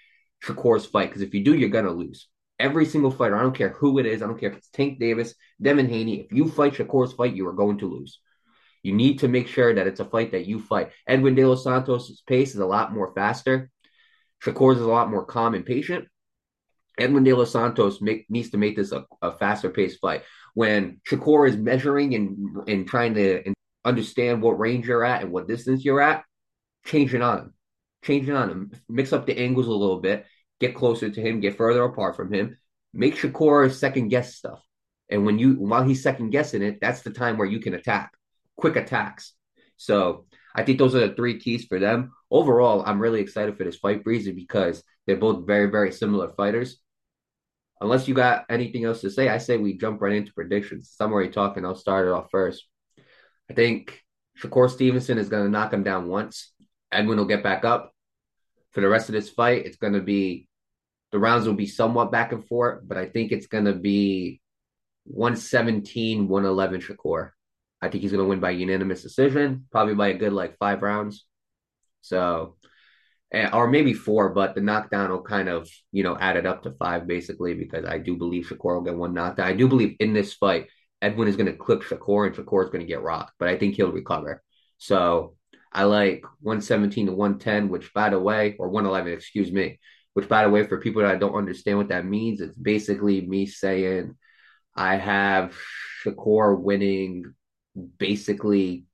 Shakur's 0.43 0.86
fight 0.86 1.10
because 1.10 1.23
if 1.23 1.34
you 1.34 1.43
do, 1.43 1.55
you're 1.55 1.69
going 1.69 1.86
to 1.86 1.91
lose. 1.91 2.27
Every 2.60 2.86
single 2.86 3.12
fighter, 3.12 3.36
I 3.36 3.41
don't 3.41 3.58
care 3.58 3.69
who 3.69 3.97
it 3.99 4.05
is, 4.05 4.21
I 4.21 4.27
don't 4.27 4.39
care 4.39 4.51
if 4.51 4.58
it's 4.58 4.69
Tank 4.69 4.99
Davis, 4.99 5.34
Devin 5.62 5.89
Haney, 5.89 6.21
if 6.21 6.31
you 6.31 6.49
fight 6.49 6.73
Shakur's 6.73 7.13
fight, 7.13 7.36
you 7.36 7.47
are 7.47 7.53
going 7.53 7.79
to 7.79 7.89
lose. 7.89 8.19
You 8.85 8.93
need 8.93 9.19
to 9.19 9.27
make 9.27 9.47
sure 9.47 9.73
that 9.73 9.87
it's 9.87 9.99
a 9.99 10.05
fight 10.05 10.33
that 10.33 10.45
you 10.45 10.59
fight. 10.59 10.91
Edwin 11.07 11.33
De 11.33 11.43
Los 11.43 11.63
Santos' 11.63 12.21
pace 12.27 12.53
is 12.53 12.59
a 12.59 12.67
lot 12.67 12.93
more 12.93 13.11
faster. 13.15 13.71
Shakur's 14.43 14.77
is 14.77 14.83
a 14.83 14.87
lot 14.87 15.09
more 15.09 15.25
calm 15.25 15.55
and 15.55 15.65
patient. 15.65 16.05
Edwin 16.99 17.23
De 17.23 17.33
Los 17.33 17.51
Santos 17.51 17.99
make, 17.99 18.27
needs 18.29 18.51
to 18.51 18.59
make 18.59 18.75
this 18.75 18.91
a, 18.91 19.03
a 19.23 19.31
faster 19.31 19.71
paced 19.71 19.99
fight. 19.99 20.21
When 20.53 21.01
Shakur 21.09 21.49
is 21.49 21.57
measuring 21.57 22.13
and 22.13 22.69
and 22.69 22.87
trying 22.87 23.15
to 23.15 23.55
understand 23.83 24.43
what 24.43 24.59
range 24.59 24.87
you're 24.87 25.03
at 25.03 25.23
and 25.23 25.31
what 25.31 25.47
distance 25.47 25.83
you're 25.83 25.99
at, 25.99 26.23
change 26.85 27.15
it 27.15 27.23
on 27.23 27.39
him. 27.39 27.53
Change 28.03 28.29
it 28.29 28.35
on 28.35 28.51
him. 28.51 28.71
Mix 28.87 29.11
up 29.13 29.25
the 29.25 29.39
angles 29.39 29.65
a 29.65 29.71
little 29.71 29.99
bit. 29.99 30.27
Get 30.59 30.75
closer 30.75 31.09
to 31.09 31.21
him. 31.21 31.39
Get 31.39 31.57
further 31.57 31.83
apart 31.83 32.15
from 32.15 32.31
him. 32.31 32.55
Make 32.93 33.15
Shakur 33.15 33.71
second 33.71 34.09
guess 34.09 34.35
stuff. 34.35 34.63
And 35.09 35.25
when 35.25 35.39
you 35.39 35.53
while 35.55 35.83
he's 35.83 36.03
second 36.03 36.29
guessing 36.29 36.61
it, 36.61 36.77
that's 36.79 37.01
the 37.01 37.09
time 37.09 37.39
where 37.39 37.47
you 37.47 37.59
can 37.59 37.73
attack. 37.73 38.11
Quick 38.57 38.75
attacks. 38.75 39.33
So 39.77 40.25
I 40.55 40.63
think 40.63 40.79
those 40.79 40.95
are 40.95 41.07
the 41.07 41.15
three 41.15 41.39
keys 41.39 41.65
for 41.65 41.79
them. 41.79 42.13
Overall, 42.31 42.83
I'm 42.85 42.99
really 42.99 43.21
excited 43.21 43.57
for 43.57 43.63
this 43.63 43.77
fight, 43.77 44.03
Breezy, 44.03 44.31
because 44.31 44.83
they're 45.05 45.17
both 45.17 45.45
very, 45.45 45.69
very 45.69 45.91
similar 45.91 46.29
fighters 46.33 46.77
unless 47.81 48.07
you 48.07 48.13
got 48.13 48.45
anything 48.49 48.85
else 48.85 49.01
to 49.01 49.09
say, 49.09 49.29
I 49.29 49.37
say 49.37 49.57
we 49.57 49.77
jump 49.77 50.01
right 50.01 50.15
into 50.15 50.33
predictions. 50.33 50.95
I'm 50.99 51.11
already 51.11 51.31
talking. 51.31 51.65
I'll 51.65 51.75
start 51.75 52.07
it 52.07 52.11
off 52.11 52.29
first. 52.31 52.65
I 53.49 53.53
think 53.53 54.01
Shakur 54.41 54.69
Stevenson 54.69 55.17
is 55.17 55.29
going 55.29 55.43
to 55.43 55.51
knock 55.51 55.73
him 55.73 55.83
down 55.83 56.07
once. 56.07 56.53
Edwin 56.91 57.17
will 57.17 57.25
get 57.25 57.43
back 57.43 57.65
up. 57.65 57.91
For 58.71 58.81
the 58.81 58.89
rest 58.89 59.07
of 59.07 59.13
this 59.13 59.29
fight, 59.29 59.65
it's 59.65 59.77
going 59.77 59.93
to 59.93 60.01
be 60.01 60.49
the 61.11 61.19
rounds 61.19 61.47
will 61.47 61.53
be 61.53 61.67
somewhat 61.67 62.11
back 62.11 62.33
and 62.33 62.45
forth, 62.45 62.81
but 62.85 62.97
I 62.97 63.05
think 63.05 63.31
it's 63.31 63.47
going 63.47 63.65
to 63.65 63.73
be 63.73 64.41
117, 65.05 66.27
111 66.27 66.81
Shakur. 66.81 67.31
I 67.81 67.89
think 67.89 68.01
he's 68.01 68.11
going 68.11 68.23
to 68.23 68.29
win 68.29 68.39
by 68.39 68.51
unanimous 68.51 69.03
decision, 69.03 69.65
probably 69.71 69.95
by 69.95 70.09
a 70.09 70.17
good 70.17 70.33
like 70.33 70.57
five 70.57 70.81
rounds. 70.81 71.25
So 72.01 72.57
or 73.51 73.67
maybe 73.67 73.93
four, 73.93 74.29
but 74.29 74.55
the 74.55 74.61
knockdown 74.61 75.09
will 75.09 75.21
kind 75.21 75.49
of, 75.49 75.69
you 75.91 76.03
know, 76.03 76.17
add 76.17 76.38
it 76.38 76.45
up 76.45 76.63
to 76.63 76.71
five 76.71 77.07
basically 77.07 77.53
because 77.53 77.85
I 77.85 77.97
do 77.97 78.15
believe 78.15 78.47
Shakur 78.47 78.75
will 78.75 78.81
get 78.81 78.95
one 78.95 79.13
knockdown. 79.13 79.47
I 79.47 79.53
do 79.53 79.67
believe 79.67 79.95
in 79.99 80.13
this 80.13 80.33
fight, 80.33 80.67
Edwin 81.01 81.27
is 81.27 81.35
going 81.35 81.51
to 81.51 81.57
clip 81.57 81.81
Shakur 81.81 82.27
and 82.27 82.35
Shakur 82.35 82.63
is 82.63 82.69
going 82.69 82.81
to 82.81 82.88
get 82.88 83.01
rocked, 83.01 83.33
but 83.39 83.49
I 83.49 83.57
think 83.57 83.75
he'll 83.75 83.91
recover. 83.91 84.41
So 84.77 85.35
I 85.71 85.83
like 85.83 86.23
117 86.41 87.07
to 87.07 87.11
110, 87.11 87.69
which 87.69 87.93
by 87.93 88.09
the 88.09 88.19
way, 88.19 88.55
or 88.57 88.69
111, 88.69 89.11
excuse 89.13 89.51
me, 89.51 89.79
which 90.13 90.29
by 90.29 90.43
the 90.43 90.49
way, 90.49 90.63
for 90.63 90.79
people 90.79 91.01
that 91.01 91.19
don't 91.19 91.35
understand 91.35 91.77
what 91.77 91.89
that 91.89 92.05
means, 92.05 92.39
it's 92.39 92.55
basically 92.55 93.21
me 93.21 93.45
saying 93.45 94.15
I 94.75 94.95
have 94.95 95.57
Shakur 96.05 96.57
winning 96.57 97.33
basically 97.97 98.85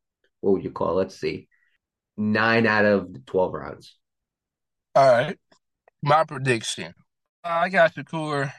what 0.41 0.53
would 0.53 0.63
you 0.63 0.71
call? 0.71 0.91
It? 0.91 1.03
Let's 1.03 1.19
see, 1.19 1.47
nine 2.17 2.65
out 2.67 2.85
of 2.85 3.13
the 3.13 3.19
twelve 3.19 3.53
rounds. 3.53 3.97
All 4.95 5.09
right, 5.09 5.37
my 6.01 6.23
prediction. 6.23 6.93
I 7.43 7.69
got 7.69 7.95
Shakur 7.95 8.51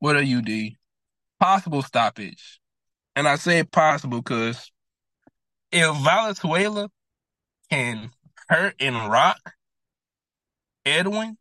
with 0.00 0.16
a 0.16 0.24
UD, 0.24 0.76
possible 1.38 1.82
stoppage, 1.82 2.60
and 3.14 3.28
I 3.28 3.36
say 3.36 3.62
possible 3.64 4.22
because 4.22 4.70
if 5.70 5.96
Valenzuela 5.96 6.88
can 7.70 8.10
hurt 8.48 8.74
and 8.80 9.10
rock 9.10 9.54
Edwin, 10.84 11.36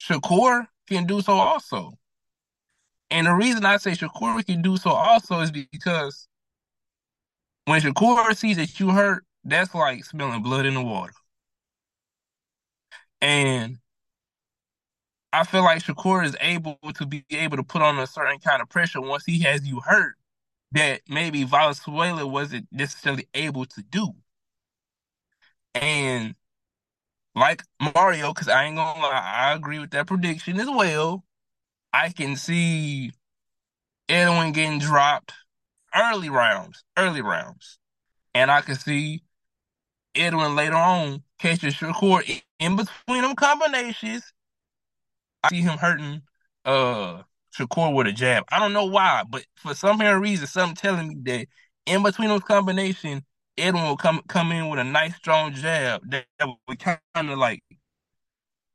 Shakur 0.00 0.66
can 0.88 1.06
do 1.06 1.20
so 1.20 1.34
also. 1.34 1.92
And 3.10 3.26
the 3.26 3.32
reason 3.34 3.64
I 3.64 3.76
say 3.76 3.92
Shakur 3.92 4.44
can 4.44 4.62
do 4.62 4.76
so 4.76 4.90
also 4.90 5.40
is 5.40 5.50
because 5.50 6.28
when 7.66 7.80
Shakur 7.80 8.36
sees 8.36 8.56
that 8.56 8.78
you 8.78 8.90
hurt, 8.90 9.24
that's 9.44 9.74
like 9.74 10.04
smelling 10.04 10.42
blood 10.42 10.66
in 10.66 10.74
the 10.74 10.82
water. 10.82 11.12
And 13.20 13.78
I 15.32 15.44
feel 15.44 15.64
like 15.64 15.82
Shakur 15.82 16.24
is 16.24 16.36
able 16.40 16.78
to 16.94 17.06
be 17.06 17.24
able 17.30 17.56
to 17.56 17.64
put 17.64 17.82
on 17.82 17.98
a 17.98 18.06
certain 18.06 18.38
kind 18.38 18.62
of 18.62 18.68
pressure 18.68 19.00
once 19.00 19.24
he 19.24 19.40
has 19.42 19.66
you 19.66 19.80
hurt 19.80 20.14
that 20.72 21.00
maybe 21.08 21.44
Valenzuela 21.44 22.26
wasn't 22.26 22.68
necessarily 22.70 23.28
able 23.34 23.64
to 23.66 23.82
do. 23.82 24.14
And 25.74 26.34
like 27.34 27.62
Mario, 27.80 28.32
because 28.32 28.48
I 28.48 28.64
ain't 28.64 28.76
gonna 28.76 29.00
lie, 29.00 29.10
I 29.12 29.54
agree 29.54 29.78
with 29.78 29.90
that 29.90 30.06
prediction 30.06 30.60
as 30.60 30.68
well. 30.68 31.24
I 31.92 32.10
can 32.10 32.36
see 32.36 33.12
Edwin 34.08 34.52
getting 34.52 34.78
dropped 34.78 35.32
early 35.94 36.30
rounds, 36.30 36.84
early 36.96 37.22
rounds. 37.22 37.78
And 38.34 38.50
I 38.50 38.60
can 38.60 38.74
see 38.76 39.22
Edwin 40.14 40.56
later 40.56 40.76
on 40.76 41.22
catching 41.38 41.70
Shakur 41.70 42.42
in 42.58 42.76
between 42.76 43.22
them 43.22 43.34
combinations. 43.36 44.32
I 45.42 45.48
see 45.50 45.60
him 45.60 45.78
hurting 45.78 46.22
uh 46.64 47.22
Shakur 47.56 47.94
with 47.94 48.06
a 48.06 48.12
jab. 48.12 48.44
I 48.50 48.58
don't 48.58 48.72
know 48.72 48.86
why, 48.86 49.24
but 49.28 49.44
for 49.56 49.74
some 49.74 50.00
reason, 50.00 50.46
something 50.46 50.76
telling 50.76 51.08
me 51.08 51.16
that 51.24 51.46
in 51.86 52.02
between 52.02 52.28
those 52.28 52.42
combinations, 52.42 53.22
Edwin 53.56 53.84
will 53.84 53.96
come 53.96 54.22
come 54.28 54.52
in 54.52 54.68
with 54.68 54.80
a 54.80 54.84
nice 54.84 55.14
strong 55.16 55.52
jab 55.52 56.02
that, 56.10 56.26
that 56.38 56.48
would 56.68 56.78
kind 56.78 56.98
of 57.16 57.38
like 57.38 57.62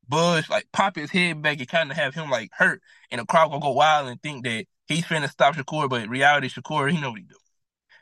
Bush 0.07 0.49
like 0.49 0.67
pop 0.71 0.95
his 0.95 1.11
head 1.11 1.41
back 1.41 1.59
and 1.59 1.67
kind 1.67 1.91
of 1.91 1.97
have 1.97 2.15
him 2.15 2.29
like 2.29 2.49
hurt, 2.53 2.81
and 3.11 3.21
the 3.21 3.25
crowd 3.25 3.51
will 3.51 3.59
go 3.59 3.71
wild 3.71 4.07
and 4.07 4.21
think 4.21 4.43
that 4.45 4.65
he's 4.89 5.05
finna 5.05 5.29
stop 5.29 5.55
Shakur, 5.55 5.89
but 5.89 6.09
reality 6.09 6.49
Shakur, 6.49 6.91
he 6.91 6.99
know 6.99 7.11
what 7.11 7.19
he 7.19 7.25
do. 7.25 7.35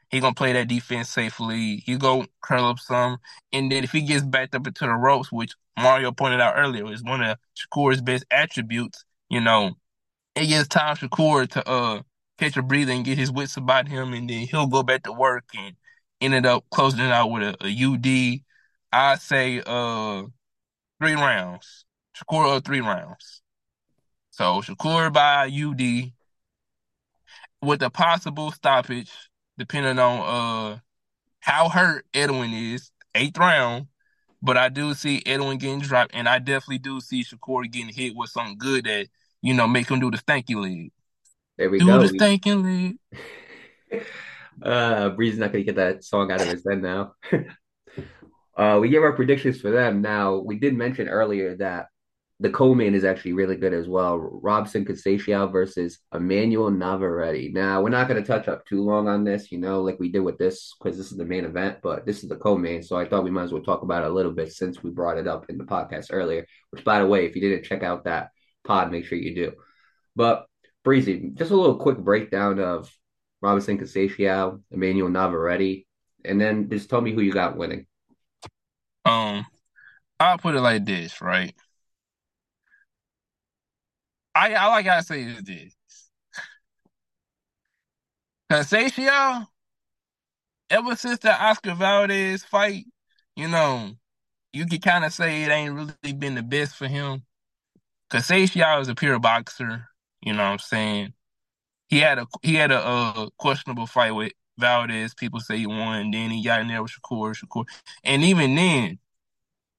He 0.09 0.19
gonna 0.21 0.33
play 0.33 0.53
that 0.53 0.69
defense 0.69 1.09
safely. 1.09 1.77
He 1.77 1.97
go 1.97 2.25
curl 2.41 2.65
up 2.65 2.79
some, 2.79 3.19
and 3.51 3.71
then 3.71 3.83
if 3.83 3.91
he 3.91 4.01
gets 4.01 4.23
backed 4.25 4.55
up 4.55 4.65
into 4.65 4.85
the 4.85 4.93
ropes, 4.93 5.31
which 5.31 5.53
Mario 5.77 6.11
pointed 6.11 6.39
out 6.41 6.55
earlier 6.57 6.91
is 6.91 7.03
one 7.03 7.21
of 7.21 7.37
Shakur's 7.55 8.01
best 8.01 8.25
attributes, 8.31 9.03
you 9.29 9.41
know, 9.41 9.73
it 10.35 10.47
gives 10.47 10.67
time 10.69 10.95
Shakur 10.95 11.49
to 11.51 11.69
uh 11.69 12.01
catch 12.39 12.57
a 12.57 12.61
breather 12.63 12.93
and 12.93 13.05
get 13.05 13.17
his 13.17 13.31
wits 13.31 13.57
about 13.57 13.87
him, 13.87 14.13
and 14.13 14.29
then 14.29 14.47
he'll 14.47 14.67
go 14.67 14.83
back 14.83 15.03
to 15.03 15.11
work 15.13 15.45
and 15.57 15.75
ended 16.21 16.45
up 16.45 16.65
closing 16.71 17.01
it 17.01 17.11
out 17.11 17.31
with 17.31 17.43
a, 17.43 17.57
a 17.65 17.69
UD. 17.69 18.43
I 18.93 19.15
say 19.17 19.61
uh 19.65 20.23
three 20.99 21.13
rounds. 21.15 21.85
Shakur 22.17 22.57
uh, 22.57 22.61
three 22.61 22.81
rounds. 22.81 23.41
So 24.31 24.61
Shakur 24.61 25.11
by 25.11 25.47
UD 25.47 26.13
with 27.61 27.81
a 27.81 27.89
possible 27.89 28.51
stoppage, 28.51 29.11
depending 29.57 29.99
on 29.99 30.19
uh 30.19 30.79
how 31.39 31.69
hurt 31.69 32.05
Edwin 32.13 32.51
is, 32.51 32.91
eighth 33.15 33.37
round. 33.37 33.87
But 34.41 34.57
I 34.57 34.69
do 34.69 34.93
see 34.93 35.23
Edwin 35.25 35.57
getting 35.57 35.79
dropped, 35.79 36.13
and 36.13 36.29
I 36.29 36.39
definitely 36.39 36.77
do 36.77 36.99
see 36.99 37.23
Shakur 37.23 37.69
getting 37.71 37.93
hit 37.93 38.15
with 38.15 38.29
something 38.29 38.57
good 38.57 38.85
that 38.85 39.07
you 39.41 39.53
know 39.53 39.67
make 39.67 39.89
him 39.89 39.99
do 39.99 40.11
the 40.11 40.17
stanky 40.17 40.55
leg. 40.55 40.91
There 41.57 41.69
we 41.69 41.79
do 41.79 41.85
go. 41.85 42.01
Do 42.01 42.07
the 42.07 42.17
stanky 42.17 42.97
leg. 43.91 44.03
uh, 44.61 45.09
Bree's 45.09 45.37
not 45.37 45.51
gonna 45.51 45.63
get 45.63 45.75
that 45.77 46.03
song 46.03 46.31
out 46.31 46.41
of 46.41 46.47
his 46.47 46.63
head 46.67 46.81
now. 46.81 47.13
uh, 48.57 48.77
we 48.79 48.89
give 48.89 49.03
our 49.03 49.13
predictions 49.13 49.59
for 49.59 49.71
them. 49.71 50.01
Now 50.01 50.37
we 50.37 50.59
did 50.59 50.75
mention 50.75 51.07
earlier 51.09 51.55
that 51.57 51.87
the 52.39 52.49
co-main 52.51 52.93
is 52.93 53.03
actually 53.03 53.33
really 53.33 53.55
good 53.55 53.73
as 53.73 53.87
well. 53.87 54.17
Robson 54.17 54.85
Conceição 54.85 55.51
versus 55.51 55.99
Emmanuel 56.13 56.69
Navarrete. 56.69 57.51
Now 57.51 57.81
we're 57.81 57.89
not 57.89 58.07
going 58.07 58.21
to 58.21 58.27
touch 58.27 58.47
up 58.47 58.65
too 58.65 58.83
long 58.83 59.07
on 59.07 59.23
this, 59.23 59.51
you 59.51 59.57
know, 59.57 59.81
like 59.81 59.99
we 59.99 60.11
did 60.11 60.19
with 60.19 60.37
this 60.37 60.75
because 60.77 60.97
this 60.97 61.11
is 61.11 61.17
the 61.17 61.25
main 61.25 61.45
event, 61.45 61.79
but 61.81 62.05
this 62.05 62.21
is 62.21 62.29
the 62.29 62.35
co-main, 62.35 62.83
so 62.83 62.95
I 62.95 63.07
thought 63.07 63.23
we 63.23 63.31
might 63.31 63.43
as 63.43 63.51
well 63.51 63.63
talk 63.63 63.81
about 63.81 64.03
it 64.03 64.11
a 64.11 64.13
little 64.13 64.31
bit 64.31 64.53
since 64.53 64.83
we 64.83 64.91
brought 64.91 65.17
it 65.17 65.27
up 65.27 65.49
in 65.49 65.57
the 65.57 65.63
podcast 65.63 66.07
earlier. 66.11 66.45
Which, 66.69 66.83
by 66.83 66.99
the 66.99 67.07
way, 67.07 67.25
if 67.25 67.35
you 67.35 67.41
didn't 67.41 67.65
check 67.65 67.81
out 67.81 68.03
that 68.03 68.29
pod, 68.63 68.91
make 68.91 69.05
sure 69.05 69.17
you 69.17 69.33
do. 69.33 69.53
But 70.15 70.45
Breezy, 70.83 71.31
just 71.33 71.51
a 71.51 71.55
little 71.55 71.77
quick 71.77 71.97
breakdown 71.97 72.59
of 72.59 72.91
Robinson 73.41 73.79
Conceição, 73.79 74.61
Emmanuel 74.71 75.09
Navarrete, 75.09 75.87
and 76.23 76.39
then 76.39 76.69
just 76.69 76.89
tell 76.89 77.01
me 77.01 77.13
who 77.13 77.21
you 77.21 77.31
got 77.31 77.57
winning. 77.57 77.87
Um, 79.05 79.45
I'll 80.19 80.37
put 80.37 80.55
it 80.55 80.61
like 80.61 80.85
this, 80.85 81.21
right? 81.21 81.55
I 84.37 84.53
all 84.55 84.71
I 84.71 84.81
gotta 84.83 85.03
say 85.03 85.23
is 85.23 85.43
this. 85.43 85.75
Conceição, 88.51 89.47
ever 90.69 90.95
since 90.95 91.19
the 91.19 91.31
Oscar 91.31 91.75
Valdez 91.75 92.43
fight, 92.43 92.85
you 93.35 93.47
know, 93.47 93.91
you 94.53 94.65
can 94.65 94.79
kind 94.79 95.05
of 95.05 95.13
say 95.13 95.43
it 95.43 95.49
ain't 95.49 95.73
really 95.73 96.13
been 96.13 96.35
the 96.35 96.43
best 96.43 96.75
for 96.75 96.87
him. 96.87 97.23
Conceição 98.11 98.81
is 98.81 98.87
a 98.87 98.95
pure 98.95 99.19
boxer, 99.19 99.87
you 100.21 100.33
know 100.33 100.43
what 100.43 100.51
I'm 100.51 100.59
saying? 100.59 101.13
He 101.89 101.99
had 101.99 102.19
a 102.19 102.27
he 102.41 102.55
had 102.55 102.71
a, 102.71 102.85
a 102.85 103.29
questionable 103.37 103.87
fight 103.87 104.11
with 104.11 104.33
Valdez. 104.57 105.13
People 105.13 105.39
say 105.39 105.57
he 105.57 105.67
won. 105.67 106.11
Then 106.11 106.31
he 106.31 106.43
got 106.43 106.61
in 106.61 106.67
there 106.67 106.83
with 106.83 106.91
Shakur, 106.91 107.35
Shakur, 107.35 107.65
and 108.03 108.23
even 108.23 108.55
then, 108.55 108.99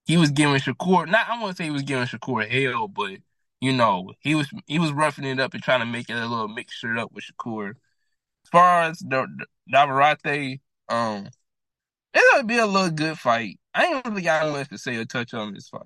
he 0.07 0.17
was 0.17 0.31
giving 0.31 0.57
Shakur. 0.57 1.09
Not 1.09 1.29
I 1.29 1.41
won't 1.41 1.57
say 1.57 1.65
he 1.65 1.71
was 1.71 1.83
giving 1.83 2.07
Shakur 2.07 2.49
hell, 2.49 2.89
but 2.89 3.19
you 3.61 3.73
know, 3.73 4.13
he 4.21 4.35
was 4.35 4.49
he 4.67 4.79
was 4.79 4.93
roughing 4.93 5.25
it 5.25 5.41
up 5.41 5.55
and 5.55 5.63
trying 5.63 5.81
to 5.81 5.87
make 5.87 6.09
it 6.09 6.17
a 6.17 6.27
little 6.27 6.49
mixture 6.49 6.97
up 6.99 7.13
with 7.13 7.25
Shakur. 7.25 7.71
As 7.71 8.51
far 8.51 8.83
as 8.83 8.99
the, 8.99 9.27
the 9.37 9.47
Navarrete, 9.67 10.61
um, 10.89 11.29
gonna 12.39 12.45
be 12.45 12.59
a 12.59 12.67
little 12.67 12.91
good 12.91 13.19
fight. 13.19 13.59
I 13.75 13.87
ain't 13.87 14.07
really 14.07 14.23
got 14.23 14.51
much 14.53 14.69
to 14.71 14.79
say 14.79 14.97
or 14.97 15.05
touch 15.05 15.35
on 15.35 15.55
this 15.55 15.69
fight. 15.69 15.83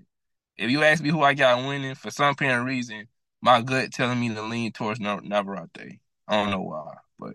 If 0.56 0.70
you 0.70 0.82
ask 0.82 1.02
me 1.02 1.10
who 1.10 1.22
I 1.22 1.34
got 1.34 1.66
winning, 1.66 1.94
for 1.94 2.10
some 2.10 2.32
apparent 2.32 2.66
reason, 2.66 3.08
my 3.40 3.62
gut 3.62 3.92
telling 3.92 4.20
me 4.20 4.34
to 4.34 4.42
lean 4.42 4.72
towards 4.72 5.00
Navarrete. 5.00 6.00
I 6.28 6.36
don't 6.36 6.50
know 6.50 6.60
why, 6.60 6.94
but 7.18 7.34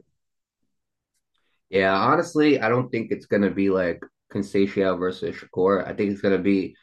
yeah, 1.69 1.93
honestly, 1.95 2.61
I 2.61 2.69
don't 2.69 2.89
think 2.89 3.11
it's 3.11 3.25
gonna 3.25 3.51
be 3.51 3.69
like 3.69 4.01
Conceição 4.31 4.99
versus 4.99 5.35
Shakur. 5.35 5.85
I 5.85 5.93
think 5.93 6.11
it's 6.11 6.21
gonna 6.21 6.37
be 6.37 6.75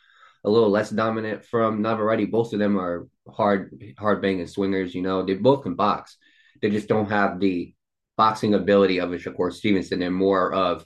a 0.45 0.51
little 0.51 0.71
less 0.71 0.91
dominant 0.91 1.45
from 1.45 1.83
Navarrete. 1.83 2.31
Both 2.31 2.53
of 2.53 2.59
them 2.59 2.79
are 2.79 3.07
hard, 3.29 3.95
hard 3.99 4.23
banging 4.23 4.47
swingers. 4.47 4.95
You 4.95 5.03
know, 5.03 5.25
they 5.25 5.35
both 5.35 5.63
can 5.63 5.75
box. 5.75 6.17
They 6.63 6.71
just 6.71 6.89
don't 6.89 7.11
have 7.11 7.41
the 7.41 7.75
boxing 8.17 8.55
ability 8.55 8.99
of 8.99 9.13
a 9.13 9.17
Shakur 9.17 9.53
Stevenson. 9.53 9.99
They're 10.01 10.11
more 10.11 10.53
of 10.53 10.85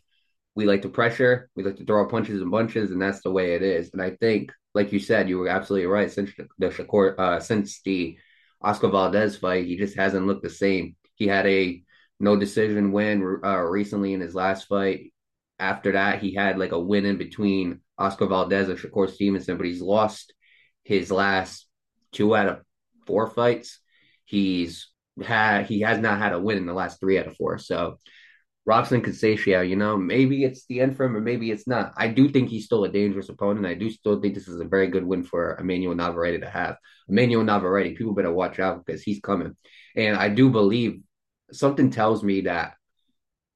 we 0.58 0.66
like 0.66 0.82
to 0.82 0.88
pressure, 0.88 1.48
we 1.54 1.62
like 1.62 1.76
to 1.76 1.84
throw 1.84 2.04
punches 2.08 2.42
and 2.42 2.50
bunches, 2.50 2.90
and 2.90 3.00
that's 3.00 3.20
the 3.20 3.30
way 3.30 3.54
it 3.54 3.62
is. 3.62 3.90
And 3.92 4.02
I 4.02 4.10
think, 4.10 4.50
like 4.74 4.92
you 4.92 4.98
said, 4.98 5.28
you 5.28 5.38
were 5.38 5.48
absolutely 5.48 5.86
right. 5.86 6.10
Since 6.10 6.32
the 6.58 6.66
Shakur, 6.70 7.16
uh, 7.16 7.38
since 7.38 7.80
the 7.82 8.18
Oscar 8.60 8.88
Valdez 8.88 9.36
fight, 9.36 9.66
he 9.66 9.76
just 9.76 9.94
hasn't 9.96 10.26
looked 10.26 10.42
the 10.42 10.50
same. 10.50 10.96
He 11.14 11.28
had 11.28 11.46
a 11.46 11.80
no 12.18 12.34
decision 12.34 12.90
win 12.90 13.40
uh, 13.44 13.58
recently 13.58 14.14
in 14.14 14.20
his 14.20 14.34
last 14.34 14.66
fight. 14.66 15.12
After 15.60 15.92
that, 15.92 16.20
he 16.20 16.34
had 16.34 16.58
like 16.58 16.72
a 16.72 16.80
win 16.80 17.06
in 17.06 17.18
between 17.18 17.80
Oscar 17.96 18.26
Valdez 18.26 18.68
and 18.68 18.78
Shakur 18.78 19.08
Stevenson, 19.08 19.58
but 19.58 19.66
he's 19.66 19.80
lost 19.80 20.34
his 20.82 21.12
last 21.12 21.67
two 22.18 22.34
out 22.34 22.48
of 22.48 22.60
four 23.06 23.30
fights. 23.30 23.78
He's 24.24 24.88
had 25.24 25.66
he 25.66 25.80
has 25.80 25.98
not 25.98 26.18
had 26.18 26.32
a 26.32 26.40
win 26.40 26.58
in 26.58 26.66
the 26.66 26.74
last 26.74 27.00
three 27.00 27.18
out 27.18 27.28
of 27.28 27.36
four. 27.36 27.58
So 27.58 27.98
Robson 28.66 29.00
Conceição, 29.00 29.66
you 29.66 29.76
know, 29.76 29.96
maybe 29.96 30.44
it's 30.44 30.66
the 30.66 30.80
end 30.80 30.96
for 30.96 31.06
him 31.06 31.16
or 31.16 31.22
maybe 31.22 31.50
it's 31.50 31.66
not. 31.66 31.94
I 31.96 32.08
do 32.08 32.28
think 32.28 32.50
he's 32.50 32.66
still 32.66 32.84
a 32.84 32.90
dangerous 32.90 33.30
opponent. 33.30 33.64
I 33.64 33.72
do 33.72 33.88
still 33.88 34.20
think 34.20 34.34
this 34.34 34.48
is 34.48 34.60
a 34.60 34.64
very 34.64 34.88
good 34.88 35.06
win 35.06 35.24
for 35.24 35.56
Emmanuel 35.58 35.94
Navarrete 35.94 36.42
to 36.42 36.50
have. 36.50 36.76
Emmanuel 37.08 37.44
Navarrete, 37.44 37.96
people 37.96 38.12
better 38.12 38.32
watch 38.32 38.58
out 38.58 38.84
because 38.84 39.02
he's 39.02 39.20
coming. 39.20 39.56
And 39.96 40.18
I 40.18 40.28
do 40.28 40.50
believe 40.50 41.00
something 41.50 41.90
tells 41.90 42.22
me 42.22 42.42
that 42.42 42.74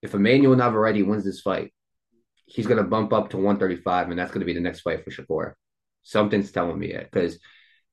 if 0.00 0.14
Emmanuel 0.14 0.56
Navarrete 0.56 1.06
wins 1.06 1.24
this 1.24 1.42
fight, 1.42 1.74
he's 2.46 2.66
going 2.66 2.82
to 2.82 2.88
bump 2.88 3.12
up 3.12 3.30
to 3.30 3.36
135, 3.36 4.08
and 4.08 4.18
that's 4.18 4.30
going 4.30 4.40
to 4.40 4.46
be 4.46 4.54
the 4.54 4.60
next 4.60 4.80
fight 4.80 5.04
for 5.04 5.10
Shakur. 5.10 5.52
Something's 6.02 6.52
telling 6.52 6.78
me 6.78 6.88
it 6.88 7.10
because 7.10 7.38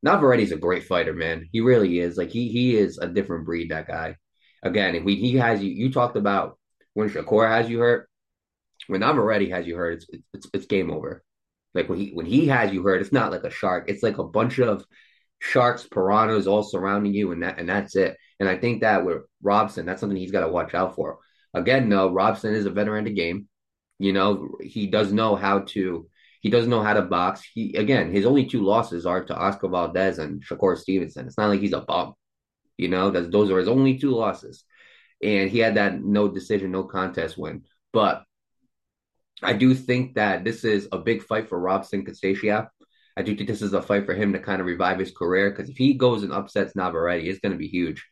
Navarrete's 0.03 0.51
a 0.51 0.57
great 0.57 0.83
fighter, 0.85 1.13
man. 1.13 1.47
He 1.51 1.61
really 1.61 1.99
is. 1.99 2.17
Like 2.17 2.29
he 2.29 2.49
he 2.49 2.77
is 2.77 2.97
a 2.97 3.07
different 3.07 3.45
breed. 3.45 3.71
That 3.71 3.87
guy. 3.87 4.15
Again, 4.63 4.95
if 4.95 5.03
we, 5.03 5.15
he 5.15 5.37
has 5.37 5.63
you. 5.63 5.69
You 5.71 5.91
talked 5.91 6.17
about 6.17 6.57
when 6.93 7.09
Shakur 7.09 7.49
has 7.49 7.69
you 7.69 7.79
hurt. 7.79 8.09
when 8.87 9.01
Navarrete 9.01 9.51
has 9.51 9.67
you 9.67 9.75
hurt, 9.75 9.93
it's 9.93 10.07
it's 10.33 10.47
it's 10.53 10.65
game 10.65 10.91
over. 10.91 11.23
Like 11.73 11.89
when 11.89 11.99
he 11.99 12.09
when 12.11 12.25
he 12.25 12.47
has 12.47 12.71
you 12.73 12.83
hurt, 12.83 13.01
it's 13.01 13.11
not 13.11 13.31
like 13.31 13.43
a 13.43 13.49
shark. 13.51 13.85
It's 13.89 14.03
like 14.03 14.17
a 14.17 14.23
bunch 14.23 14.59
of 14.59 14.85
sharks, 15.39 15.87
piranhas 15.87 16.47
all 16.47 16.63
surrounding 16.63 17.13
you, 17.13 17.31
and 17.31 17.43
that 17.43 17.59
and 17.59 17.69
that's 17.69 17.95
it. 17.95 18.17
And 18.39 18.49
I 18.49 18.57
think 18.57 18.81
that 18.81 19.05
with 19.05 19.23
Robson, 19.41 19.85
that's 19.85 19.99
something 19.99 20.17
he's 20.17 20.31
got 20.31 20.41
to 20.45 20.51
watch 20.51 20.73
out 20.73 20.95
for. 20.95 21.19
Again, 21.53 21.89
no, 21.89 22.09
Robson 22.11 22.53
is 22.53 22.65
a 22.65 22.71
veteran 22.71 22.99
of 22.99 23.05
the 23.05 23.13
game. 23.13 23.47
You 23.99 24.13
know, 24.13 24.49
he 24.61 24.87
does 24.87 25.11
know 25.13 25.35
how 25.35 25.59
to 25.69 26.07
he 26.39 26.49
doesn't 26.49 26.69
know 26.69 26.81
how 26.81 26.93
to 26.93 27.01
box. 27.01 27.41
He 27.53 27.75
again, 27.75 28.11
his 28.11 28.25
only 28.25 28.45
two 28.45 28.63
losses 28.63 29.05
are 29.05 29.23
to 29.25 29.35
Oscar 29.35 29.67
Valdez 29.67 30.19
and 30.19 30.43
Shakur 30.43 30.77
Stevenson. 30.77 31.27
It's 31.27 31.37
not 31.37 31.49
like 31.49 31.59
he's 31.59 31.73
a 31.73 31.81
bum. 31.81 32.13
You 32.77 32.87
know, 32.87 33.11
that's, 33.11 33.29
those 33.29 33.51
are 33.51 33.59
his 33.59 33.67
only 33.67 33.97
two 33.97 34.11
losses. 34.11 34.63
And 35.21 35.49
he 35.49 35.59
had 35.59 35.75
that 35.75 36.01
no 36.01 36.29
decision, 36.29 36.71
no 36.71 36.83
contest 36.83 37.37
win. 37.37 37.65
But 37.91 38.23
I 39.43 39.53
do 39.53 39.73
think 39.73 40.15
that 40.15 40.43
this 40.43 40.63
is 40.63 40.87
a 40.91 40.97
big 40.97 41.23
fight 41.23 41.49
for 41.49 41.59
Robson 41.59 42.05
Conceição. 42.05 42.67
I 43.17 43.21
do 43.21 43.35
think 43.35 43.49
this 43.49 43.61
is 43.61 43.73
a 43.73 43.81
fight 43.81 44.05
for 44.05 44.13
him 44.13 44.31
to 44.33 44.39
kind 44.39 44.61
of 44.61 44.67
revive 44.67 44.99
his 44.99 45.11
career 45.11 45.49
because 45.49 45.69
if 45.69 45.77
he 45.77 45.93
goes 45.93 46.23
and 46.23 46.31
upsets 46.31 46.75
Navarrete, 46.75 47.27
it's 47.27 47.39
going 47.39 47.51
to 47.51 47.57
be 47.57 47.67
huge. 47.67 48.05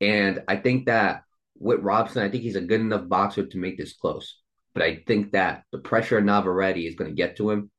And 0.00 0.42
I 0.48 0.56
think 0.56 0.86
that 0.86 1.22
with 1.58 1.80
Robson, 1.80 2.22
I 2.22 2.30
think 2.30 2.42
he's 2.42 2.56
a 2.56 2.60
good 2.60 2.80
enough 2.80 3.08
boxer 3.08 3.46
to 3.46 3.58
make 3.58 3.78
this 3.78 3.94
close. 3.94 4.39
But 4.74 4.82
I 4.82 5.02
think 5.06 5.32
that 5.32 5.64
the 5.72 5.78
pressure 5.78 6.18
of 6.18 6.24
Navarrete 6.24 6.86
is 6.86 6.94
going 6.94 7.10
to 7.10 7.16
get 7.16 7.36
to 7.36 7.50
him. 7.50 7.70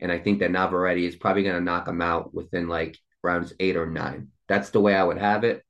And 0.00 0.10
I 0.10 0.18
think 0.18 0.40
that 0.40 0.50
Navarrete 0.50 1.04
is 1.04 1.16
probably 1.16 1.42
going 1.42 1.56
to 1.56 1.60
knock 1.60 1.86
him 1.86 2.00
out 2.00 2.34
within 2.34 2.68
like 2.68 2.98
rounds 3.22 3.52
eight 3.60 3.76
or 3.76 3.86
nine. 3.86 4.28
That's 4.48 4.70
the 4.70 4.80
way 4.80 4.94
I 4.94 5.04
would 5.04 5.18
have 5.18 5.44
it. 5.44 5.62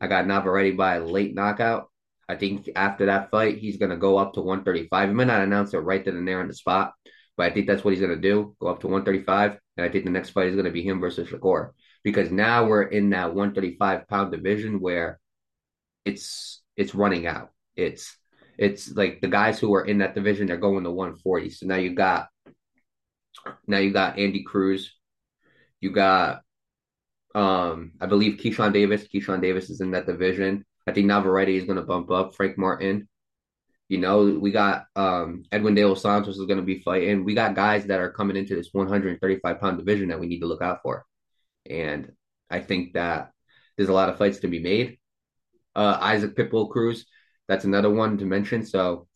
I 0.00 0.08
got 0.08 0.26
Navarrete 0.26 0.76
by 0.76 0.96
a 0.96 1.04
late 1.04 1.34
knockout. 1.34 1.90
I 2.28 2.34
think 2.34 2.68
after 2.74 3.06
that 3.06 3.30
fight, 3.30 3.58
he's 3.58 3.76
going 3.76 3.90
to 3.90 3.96
go 3.96 4.18
up 4.18 4.34
to 4.34 4.40
135. 4.40 5.08
He 5.08 5.14
might 5.14 5.28
not 5.28 5.42
announce 5.42 5.72
it 5.72 5.78
right 5.78 6.04
then 6.04 6.16
and 6.16 6.26
there 6.26 6.40
on 6.40 6.48
the 6.48 6.54
spot, 6.54 6.92
but 7.36 7.50
I 7.50 7.54
think 7.54 7.66
that's 7.66 7.84
what 7.84 7.92
he's 7.92 8.00
going 8.00 8.14
to 8.14 8.20
do 8.20 8.56
go 8.60 8.66
up 8.66 8.80
to 8.80 8.88
135. 8.88 9.58
And 9.76 9.86
I 9.86 9.88
think 9.88 10.04
the 10.04 10.10
next 10.10 10.30
fight 10.30 10.48
is 10.48 10.54
going 10.54 10.64
to 10.64 10.70
be 10.72 10.82
him 10.82 11.00
versus 11.00 11.28
Shakur 11.28 11.70
because 12.02 12.30
now 12.30 12.66
we're 12.66 12.82
in 12.82 13.10
that 13.10 13.34
135 13.34 14.08
pound 14.08 14.32
division 14.32 14.80
where 14.80 15.20
it's 16.04 16.62
it's 16.76 16.94
running 16.94 17.26
out. 17.26 17.50
It's 17.74 18.16
it's 18.58 18.92
like 18.92 19.20
the 19.20 19.28
guys 19.28 19.58
who 19.58 19.74
are 19.74 19.84
in 19.84 19.98
that 19.98 20.14
division 20.14 20.46
they're 20.46 20.56
going 20.56 20.84
to 20.84 20.90
140. 20.90 21.50
So 21.50 21.66
now 21.66 21.76
you 21.76 21.94
got 21.94 22.28
now 23.66 23.78
you 23.78 23.92
got 23.92 24.18
Andy 24.18 24.42
Cruz, 24.42 24.94
you 25.80 25.90
got 25.90 26.42
um 27.34 27.92
I 28.00 28.06
believe 28.06 28.38
Keyshawn 28.40 28.72
Davis. 28.72 29.06
Keyshawn 29.06 29.42
Davis 29.42 29.70
is 29.70 29.80
in 29.80 29.90
that 29.92 30.06
division. 30.06 30.64
I 30.86 30.92
think 30.92 31.06
Navarrete 31.06 31.56
is 31.56 31.64
going 31.64 31.76
to 31.76 31.82
bump 31.82 32.10
up. 32.10 32.34
Frank 32.34 32.56
Martin. 32.56 33.08
You 33.88 33.98
know, 33.98 34.24
we 34.24 34.50
got 34.50 34.86
um, 34.96 35.44
Edwin 35.52 35.74
De 35.74 35.84
Los 35.84 36.02
Santos 36.02 36.36
is 36.36 36.46
going 36.46 36.58
to 36.58 36.64
be 36.64 36.80
fighting. 36.80 37.24
We 37.24 37.34
got 37.34 37.54
guys 37.54 37.86
that 37.86 38.00
are 38.00 38.10
coming 38.10 38.36
into 38.36 38.56
this 38.56 38.70
135 38.72 39.60
pound 39.60 39.78
division 39.78 40.08
that 40.08 40.18
we 40.18 40.26
need 40.26 40.40
to 40.40 40.46
look 40.46 40.62
out 40.62 40.82
for. 40.82 41.04
And 41.68 42.12
I 42.50 42.60
think 42.60 42.94
that 42.94 43.30
there's 43.76 43.88
a 43.88 43.92
lot 43.94 44.08
of 44.08 44.18
fights 44.18 44.40
to 44.40 44.48
be 44.48 44.58
made. 44.58 44.98
Uh, 45.74 45.98
Isaac 46.00 46.34
Pitbull 46.34 46.70
Cruz, 46.70 47.06
that's 47.48 47.64
another 47.64 47.90
one 47.90 48.18
to 48.18 48.24
mention. 48.24 48.64
So 48.64 49.06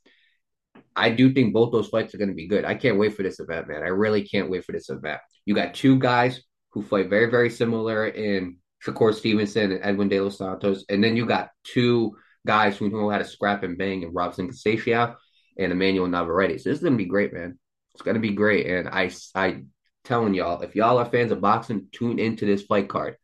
I 0.96 1.10
do 1.10 1.32
think 1.32 1.52
both 1.52 1.72
those 1.72 1.88
fights 1.88 2.14
are 2.14 2.18
going 2.18 2.28
to 2.28 2.34
be 2.34 2.46
good. 2.46 2.64
I 2.64 2.74
can't 2.74 2.98
wait 2.98 3.14
for 3.14 3.22
this 3.22 3.40
event, 3.40 3.68
man. 3.68 3.82
I 3.82 3.88
really 3.88 4.22
can't 4.22 4.50
wait 4.50 4.64
for 4.64 4.72
this 4.72 4.90
event. 4.90 5.20
You 5.44 5.54
got 5.54 5.74
two 5.74 5.98
guys 5.98 6.40
who 6.70 6.82
fight 6.82 7.08
very, 7.08 7.30
very 7.30 7.50
similar 7.50 8.06
in 8.06 8.58
Shakur 8.84 9.14
Stevenson 9.14 9.72
and 9.72 9.84
Edwin 9.84 10.08
De 10.08 10.20
Los 10.20 10.38
Santos. 10.38 10.84
And 10.88 11.02
then 11.02 11.16
you 11.16 11.26
got 11.26 11.50
two 11.64 12.16
guys 12.46 12.76
who 12.76 12.88
know 12.88 13.10
how 13.10 13.18
to 13.18 13.24
scrap 13.24 13.62
and 13.62 13.76
bang 13.76 14.04
and 14.04 14.14
Robson 14.14 14.48
Conceição 14.48 15.16
and 15.58 15.72
Emmanuel 15.72 16.08
Navarrete. 16.08 16.60
So 16.60 16.70
this 16.70 16.78
is 16.78 16.84
gonna 16.84 16.96
be 16.96 17.04
great, 17.04 17.32
man. 17.32 17.58
It's 17.92 18.02
gonna 18.02 18.20
be 18.20 18.32
great. 18.32 18.66
And 18.66 18.88
I 18.88 19.10
I 19.34 19.62
telling 20.04 20.34
y'all, 20.34 20.62
if 20.62 20.74
y'all 20.74 20.98
are 20.98 21.04
fans 21.04 21.32
of 21.32 21.40
boxing, 21.40 21.88
tune 21.92 22.18
into 22.18 22.46
this 22.46 22.62
fight 22.62 22.88
card. 22.88 23.16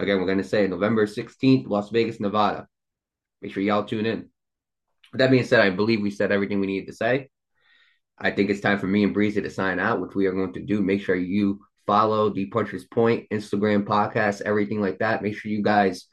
Again, 0.00 0.20
we're 0.20 0.26
gonna 0.26 0.44
say 0.44 0.66
November 0.66 1.06
16th, 1.06 1.66
Las 1.66 1.90
Vegas, 1.90 2.20
Nevada. 2.20 2.66
Make 3.42 3.52
sure 3.52 3.62
y'all 3.62 3.84
tune 3.84 4.06
in. 4.06 4.31
That 5.14 5.30
being 5.30 5.44
said, 5.44 5.60
I 5.60 5.70
believe 5.70 6.00
we 6.00 6.10
said 6.10 6.32
everything 6.32 6.60
we 6.60 6.66
needed 6.66 6.86
to 6.86 6.94
say. 6.94 7.28
I 8.18 8.30
think 8.30 8.50
it's 8.50 8.60
time 8.60 8.78
for 8.78 8.86
me 8.86 9.04
and 9.04 9.12
Breezy 9.12 9.42
to 9.42 9.50
sign 9.50 9.78
out, 9.78 10.00
which 10.00 10.14
we 10.14 10.26
are 10.26 10.32
going 10.32 10.52
to 10.54 10.64
do. 10.64 10.80
Make 10.80 11.02
sure 11.02 11.16
you 11.16 11.60
follow 11.86 12.30
the 12.30 12.46
Puncher's 12.46 12.84
Point 12.84 13.28
Instagram 13.30 13.84
podcast, 13.84 14.42
everything 14.42 14.80
like 14.80 14.98
that. 14.98 15.22
Make 15.22 15.36
sure 15.36 15.50
you 15.50 15.62
guys, 15.62 16.06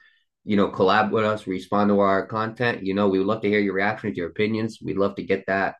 you 0.43 0.57
know, 0.57 0.69
collab 0.71 1.11
with 1.11 1.23
us, 1.23 1.47
respond 1.47 1.89
to 1.89 1.99
our 1.99 2.25
content. 2.25 2.85
You 2.85 2.93
know, 2.93 3.07
we 3.07 3.19
love 3.19 3.41
to 3.41 3.49
hear 3.49 3.59
your 3.59 3.73
reactions, 3.73 4.17
your 4.17 4.29
opinions. 4.29 4.79
We'd 4.81 4.97
love 4.97 5.15
to 5.15 5.23
get 5.23 5.45
that. 5.47 5.75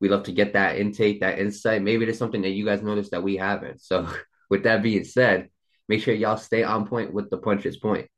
We'd 0.00 0.10
love 0.10 0.24
to 0.24 0.32
get 0.32 0.52
that 0.54 0.76
intake, 0.76 1.20
that 1.20 1.38
insight. 1.38 1.82
Maybe 1.82 2.04
there's 2.04 2.18
something 2.18 2.42
that 2.42 2.50
you 2.50 2.64
guys 2.64 2.82
noticed 2.82 3.12
that 3.12 3.22
we 3.22 3.36
haven't. 3.36 3.80
So, 3.80 4.08
with 4.50 4.64
that 4.64 4.82
being 4.82 5.04
said, 5.04 5.48
make 5.88 6.02
sure 6.02 6.14
y'all 6.14 6.36
stay 6.36 6.62
on 6.62 6.86
point 6.86 7.14
with 7.14 7.30
the 7.30 7.38
Puncher's 7.38 7.78
Point. 7.78 8.08